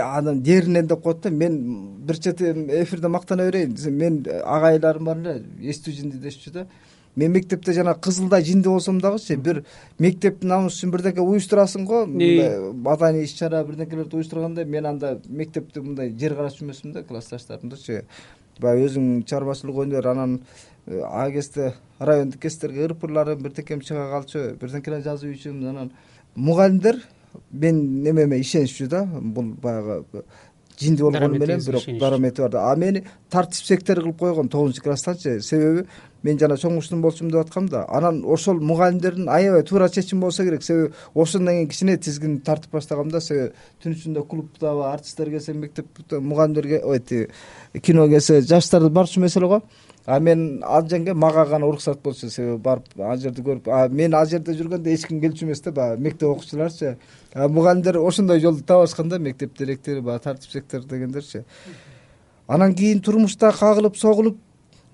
анан 0.03 0.43
деринен 0.43 0.89
деп 0.91 1.03
коет 1.03 1.23
да 1.23 1.31
мен 1.31 1.59
бир 2.07 2.19
чети 2.19 2.51
эфирде 2.83 3.09
мактана 3.09 3.47
берейин. 3.51 3.77
Мен 3.91 4.25
агайларым 4.45 5.05
бар 5.05 5.19
эле 5.19 5.45
эстүү 5.71 5.95
жинди 5.95 6.19
дешчү 6.19 6.53
да 6.53 6.67
мен 7.17 7.33
мектепте 7.33 7.73
жанагы 7.73 8.01
кызылдай 8.01 8.45
жинди 8.45 8.69
болсом 8.69 9.01
дагычы 9.01 9.37
бир 9.37 9.65
мектептин 9.99 10.49
намысы 10.49 10.83
үчүн 10.83 10.93
бирдеке 10.93 11.21
уюштурасың 11.21 11.87
го. 11.87 12.05
Мындай 12.07 12.73
маданий 12.73 13.25
иш 13.25 13.35
чара 13.39 13.65
бирдекелерди 13.65 14.17
уюштурганда 14.17 14.65
мен 14.65 14.87
анда 14.87 15.21
мектепти 15.29 15.81
мындай 15.81 16.11
жер 16.11 16.35
карачу 16.35 16.65
эмесмин 16.65 16.95
да 16.95 17.03
классташтарымдычы. 17.03 18.05
Баягы 18.61 18.87
өзүң 18.91 19.25
чарбачылык 19.25 19.77
ойной 19.77 19.97
бер 20.01 20.09
анан 20.13 20.41
Э, 20.87 21.01
ал 21.05 21.31
кезде 21.31 21.75
райондук 22.01 22.43
гезиттерге 22.43 22.89
ырпырларым 22.89 23.43
бирдекем 23.43 23.81
чыга 23.81 24.09
калчу 24.11 24.57
бирдекелер 24.59 25.03
жазып 25.05 25.31
ийчүмүн 25.31 25.69
анан 25.71 25.91
мугалимдер 26.35 26.99
менин 27.53 28.03
немеме 28.03 28.41
ишенишчү 28.43 28.89
да 28.91 29.05
бул 29.05 29.53
баягы 29.63 30.25
жинди 30.83 31.03
болгону 31.03 31.39
менен 31.39 31.61
бирок 31.67 31.87
даромети 32.01 32.43
бар 32.43 32.57
а 32.61 32.77
мени 32.77 33.05
тартип 33.31 33.65
сектор 33.65 34.01
кылып 34.01 34.19
койгон 34.19 34.49
тогузунчу 34.49 34.83
класстанчы 34.83 35.41
себеби 35.41 35.87
мен 36.23 36.39
жана 36.39 36.57
чоңуштун 36.59 37.03
болчумун 37.03 37.33
деп 37.33 37.47
аткам 37.47 37.69
да 37.69 37.83
анан 37.91 38.23
ошол 38.25 38.61
мугалимдердин 38.63 39.29
аябай 39.29 39.65
туура 39.67 39.89
чечими 39.89 40.21
болсо 40.21 40.45
керек. 40.45 40.63
Себеби 40.63 40.93
ошондон 41.15 41.55
кийин 41.55 41.69
кичине 41.69 41.97
тизгинди 41.97 42.43
тартып 42.43 42.73
баштагам 42.73 43.11
да. 43.11 43.21
Себеби 43.21 43.53
түн 43.83 43.97
ичинде 43.97 44.23
клубдагы 44.23 44.87
артисттер 44.93 45.31
келсе 45.31 45.53
мектепте 45.53 46.21
мугалимдер 46.21 46.67
эти 46.95 47.29
кино 47.81 48.09
келсе 48.09 48.41
жаштарды 48.41 48.91
барчу 48.91 49.21
эмес 49.21 49.37
эле 49.37 49.47
го 49.47 49.63
а 50.07 50.19
мен 50.21 50.63
ал 50.65 50.89
жерге 50.89 51.15
мага 51.15 51.45
гана 51.47 51.67
уруксат 51.67 52.03
болчу 52.03 52.31
себеби 52.31 52.59
барып 52.63 52.85
ал 52.99 53.17
жерди 53.17 53.43
көрүп 53.43 53.93
мен 53.93 54.15
ал 54.15 54.27
жерде 54.27 54.55
жүргөндө 54.59 54.91
эч 54.93 55.07
ким 55.07 55.21
келчү 55.21 55.47
эмес 55.47 55.61
да 55.63 55.73
баягы 55.73 56.03
мектеп 56.03 56.29
окуучуларчы. 56.29 56.97
Мугалимдер 57.35 57.99
ошондой 57.99 58.41
жолду 58.41 58.65
табышкан 58.65 59.09
да 59.09 59.19
мектеп 59.19 59.57
директори 59.59 60.01
баягы 60.01 60.25
тартип 60.25 60.51
сектор 60.51 60.83
дегендерчи. 60.83 61.45
Анан 62.49 62.75
кийин 62.75 63.01
турмушта 63.01 63.53
кагылып 63.53 63.97
согулуп 63.97 64.39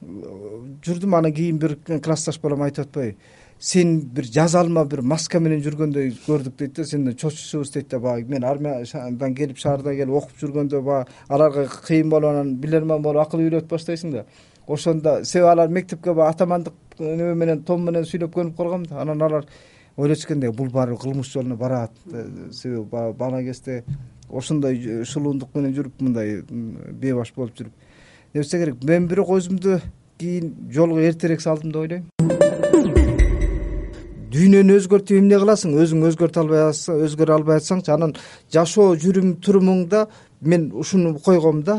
жүрдүм. 0.03 1.19
Анан 1.19 1.33
кийин 1.33 1.59
бир 1.59 1.79
классташ 2.03 2.41
балам 2.41 2.63
айтып 2.63 2.87
атпайбы 2.87 3.17
сен 3.59 4.01
бир 4.01 4.25
жазалма 4.25 4.85
бир 4.87 5.01
маска 5.03 5.41
менен 5.41 5.63
жүргөндөй 5.65 6.13
көрдүк 6.27 6.55
дейт 6.61 6.77
да 6.77 6.85
сенден 6.87 7.17
чочушубуз 7.19 7.73
дейт 7.75 7.89
да 7.91 7.99
баягы 7.99 8.31
мен 8.31 8.45
армиядан 8.45 9.35
келип 9.35 9.59
шаарда 9.59 9.95
келип 9.99 10.15
окуп 10.15 10.39
жүргөндө 10.39 10.83
баягы 10.87 11.11
аларга 11.29 11.65
кыйын 11.67 12.11
болуп 12.11 12.31
анан 12.31 12.55
билерман 12.63 13.03
болуп 13.03 13.25
акыл 13.25 13.43
үйрөтүп 13.43 13.75
баштайсың 13.75 14.13
да 14.15 14.25
ошондо 14.69 15.25
себеби 15.25 15.49
алар 15.49 15.69
мектепке 15.69 16.13
баягы 16.13 16.35
атамандык 16.35 16.75
неме 16.99 17.35
менен 17.35 17.63
том 17.65 17.85
менен 17.85 18.05
сүйлөп 18.05 18.35
көнүп 18.35 18.57
калган 18.57 18.85
да. 18.85 19.01
Анан 19.03 19.23
алар 19.23 19.47
ойлочукенде 19.97 20.51
бул 20.53 20.69
баары 20.71 20.97
кылмыш 20.97 21.33
жолуна 21.33 21.57
барат. 21.57 21.93
Себеби 22.53 22.85
бала 22.91 23.43
кезде 23.43 23.85
ошондой 24.29 25.05
шылуундук 25.05 25.55
менен 25.55 25.75
жүрүп 25.75 26.03
мындай 26.03 26.43
бейбаш 26.49 27.33
болуп 27.37 27.57
жүрүп. 27.57 27.73
Эмесе 28.35 28.59
керек 28.59 28.85
мен 28.85 29.09
бирок 29.09 29.33
өзүмдү 29.39 29.81
кийин 30.19 30.55
жолго 30.71 31.01
эртерээк 31.01 31.41
салдым 31.41 31.73
деп 31.73 31.83
ойлойм. 31.83 32.05
Дүйнөнү 34.29 34.75
өзгөртүп 34.77 35.17
эмне 35.23 35.39
кыласың? 35.41 35.73
Өзүң 35.81 36.03
өзгөртө 36.11 36.43
албай 36.43 36.67
өзгөрө 37.07 37.39
албай 37.39 37.63
атсаңчы 37.63 37.95
анан 37.95 38.13
жашоо 38.53 38.93
жүрүм 39.01 39.39
турумуңда 39.41 40.03
мен 40.41 40.71
ушуну 40.75 41.19
койгом 41.19 41.63
да 41.63 41.79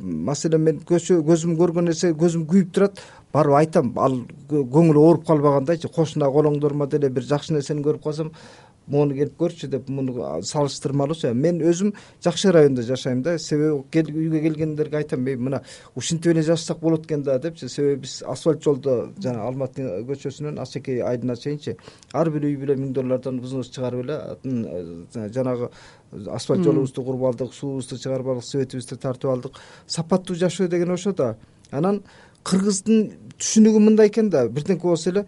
маселен 0.00 0.62
мен 0.62 0.80
көзүм 0.86 1.56
көргөн 1.58 1.88
нерсе 1.90 2.12
көзүм 2.14 2.46
күйүп 2.50 2.72
турат 2.74 3.00
барып 3.34 3.56
айтам 3.58 3.92
ал 3.98 4.20
көңүл 4.50 5.00
ооруп 5.00 5.26
калбагандайчы 5.26 5.88
кошуна 5.88 6.30
колоңдорума 6.30 6.86
деле 6.86 7.10
бир 7.10 7.26
жакшы 7.26 7.54
нерсени 7.54 7.82
көрүп 7.82 8.04
калсам 8.04 8.30
моуну 8.86 9.14
келип 9.14 9.36
көрчү 9.38 9.68
деп 9.70 9.88
муну 9.88 10.14
салыштырмалуучу 10.42 11.32
мен 11.34 11.60
өзүм 11.60 11.92
жакшы 12.24 12.52
райондо 12.52 12.82
жашайм 12.82 13.22
да. 13.22 13.38
Себеби 13.38 13.72
үйгө 14.02 14.42
келгендерге 14.44 14.96
айтам 15.02 15.26
эй 15.26 15.36
мына 15.36 15.62
ушинтип 15.96 16.32
эле 16.32 16.42
жашасак 16.42 16.78
болот 16.80 17.06
экен 17.06 17.22
да 17.22 17.38
депчи. 17.38 17.68
Себеби 17.68 18.02
биз 18.02 18.22
асфальт 18.26 18.62
жолдо 18.62 19.10
жана 19.18 19.46
алматы 19.48 19.82
көчөсүнөн 20.06 20.60
асеке 20.62 21.00
айдына 21.02 21.36
чейинчи 21.36 21.76
ар 22.12 22.30
бир 22.30 22.46
үй 22.46 22.56
бүлө 22.60 22.76
миң 22.78 22.92
доллардан 22.94 23.40
взнос 23.40 23.72
чыгарып 23.74 24.04
эле 24.04 24.20
жанагы 25.34 25.70
асфальт 26.30 26.62
жолубузду 26.64 27.02
куруп 27.02 27.26
алдык 27.32 27.54
суубузду 27.54 27.98
чыгарып 27.98 28.28
алдык 28.34 28.44
светибизди 28.44 28.96
тартып 28.96 29.30
алдык. 29.30 29.58
Сапаттуу 29.86 30.36
жашоо 30.36 30.68
деген 30.68 30.90
ошо 30.90 31.12
да. 31.12 31.36
Анан 31.70 32.02
кыргыздын 32.44 33.10
түшүнүгү 33.38 33.80
мындай 33.82 34.08
экен 34.08 34.30
да. 34.30 34.46
Бирдеңке 34.48 34.86
болсо 34.86 35.10
эле 35.10 35.26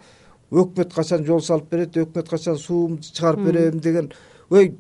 өкмөт 0.51 0.95
качан 0.95 1.25
жол 1.25 1.41
салып 1.41 1.71
берет 1.71 1.97
өкмөт 1.97 2.29
качан 2.29 2.57
суумду 2.57 3.03
чыгарып 3.03 3.45
берем 3.45 3.81
деген 3.81 4.13
ой 4.51 4.75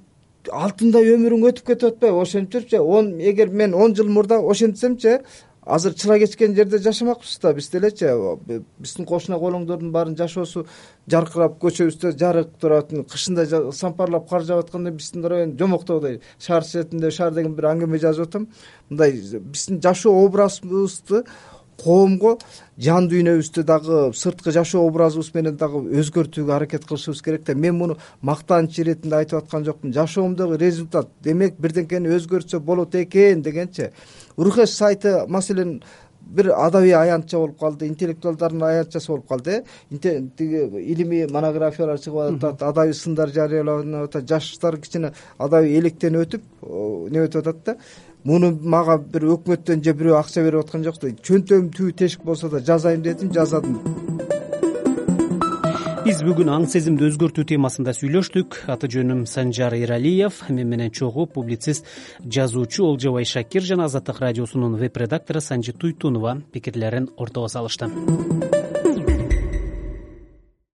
алтындай 0.52 1.12
өмүрүң 1.14 1.44
өтүп 1.50 1.72
кетип 1.72 1.92
атпайбы 1.92 2.22
ошентип 2.22 2.72
он 2.80 3.18
эгер 3.20 3.48
мен 3.50 3.74
он 3.74 3.94
жыл 3.94 4.08
мурда 4.08 4.38
ошентсемчи 4.40 5.18
азыр 5.68 5.94
чыла 5.94 6.18
кечкен 6.18 6.54
жерде 6.56 6.78
жашамакпыз 6.78 7.38
да 7.42 7.52
биз 7.52 7.68
делечи 7.68 8.08
биздин 8.78 9.04
кошуна 9.04 9.38
колоңдордун 9.38 9.92
баарынын 9.92 10.16
жашоосу 10.16 10.64
жаркырап 11.10 11.58
көчөбүздө 11.60 12.14
жарык 12.18 12.54
турат 12.60 12.94
кышында 13.12 13.44
сампарлап 13.76 14.28
кар 14.30 14.46
жаап 14.48 14.64
атканда 14.64 14.90
биздин 14.96 15.26
район 15.28 15.56
жомоктогудай 15.58 16.20
шаар 16.40 16.64
четинде 16.64 17.10
шаар 17.10 17.34
деген 17.36 17.54
бираңгеме 17.54 18.00
жазып 18.00 18.28
атам. 18.28 18.48
Мындай 18.88 19.12
биздин 19.12 19.82
жашоо 19.82 20.24
образыбызды 20.24 21.24
коомго 21.78 22.38
жан 22.78 23.08
дүйнөбүздү 23.10 23.64
дагы 23.66 24.00
сырткы 24.14 24.52
жашоо 24.54 24.86
образыбыз 24.88 25.30
менен 25.34 25.56
дагы 25.60 25.82
өзгөртүүгө 26.00 26.54
аракет 26.54 26.84
кылышыбыз 26.88 27.22
керек 27.22 27.44
да. 27.46 27.54
Мен 27.54 27.78
муну 27.78 27.98
мактаныч 28.22 28.78
иретинде 28.78 29.16
айтып 29.16 29.42
аткан 29.42 29.64
жокмун. 29.64 29.94
Жашоомдогу 29.94 30.58
результат 30.58 31.08
демек 31.22 31.58
бирдеңкени 31.58 32.10
өзгөртсө 32.16 32.60
болот 32.60 32.94
экен 32.94 33.42
дегенчи 33.42 33.92
рухеш 34.36 34.74
сайты 34.74 35.24
маселен 35.28 35.80
бир 36.28 36.50
адабий 36.52 36.92
аянтча 36.92 37.38
болуп 37.38 37.58
калды 37.58 37.86
интеллектуалдардын 37.88 38.62
аянтчасы 38.62 39.08
болуп 39.08 39.28
калды 39.28 39.64
э 39.90 39.96
тиги 40.36 40.68
илимий 40.92 41.26
монографиялар 41.26 41.98
чыгып 41.98 42.36
атат 42.36 42.62
адабий 42.62 42.94
сындар 42.94 43.30
жарыяланып 43.30 44.08
атат 44.10 44.28
жаштар 44.28 44.76
кичине 44.76 45.12
адабий 45.38 45.78
электенип 45.78 46.26
өтүп 46.26 46.42
неметип 47.10 47.36
атат 47.36 47.64
да 47.64 47.76
муну 48.28 48.52
мага 48.74 48.98
бир 48.98 49.24
өкмөттөн 49.34 49.82
же 49.84 49.94
бирөө 49.96 50.18
акча 50.18 50.44
берип 50.44 50.66
аткан 50.66 50.84
жок 50.84 51.00
да. 51.00 51.14
Чөнтөгүм 51.28 51.70
түбү 51.76 51.94
тешик 51.96 52.24
болсо 52.28 52.50
да 52.52 52.60
жазайын 52.60 53.02
дедим 53.02 53.32
жаздым 53.32 53.78
биз 56.08 56.22
бүгүн 56.24 56.48
аң 56.48 56.62
сезимди 56.72 57.04
өзгөртүү 57.04 57.42
темасында 57.50 57.92
сүйлөштүк. 57.92 58.62
Аты 58.72 58.88
жөнүм 58.94 59.26
санжар 59.28 59.76
эралиев 59.76 60.40
мен 60.48 60.70
менен 60.70 60.88
чогуу 60.88 61.26
публицист 61.28 61.84
жазуучу 62.24 62.86
олжобай 62.86 63.28
шакир 63.28 63.62
жана 63.62 63.90
азаттык 63.90 64.22
радиосунун 64.24 64.78
веб 64.80 64.96
редактору 64.96 65.44
санжи 65.44 65.72
туйтунова 65.72 66.38
пикирлерин 66.52 67.10
ортого 67.16 67.48
салышты 67.48 67.92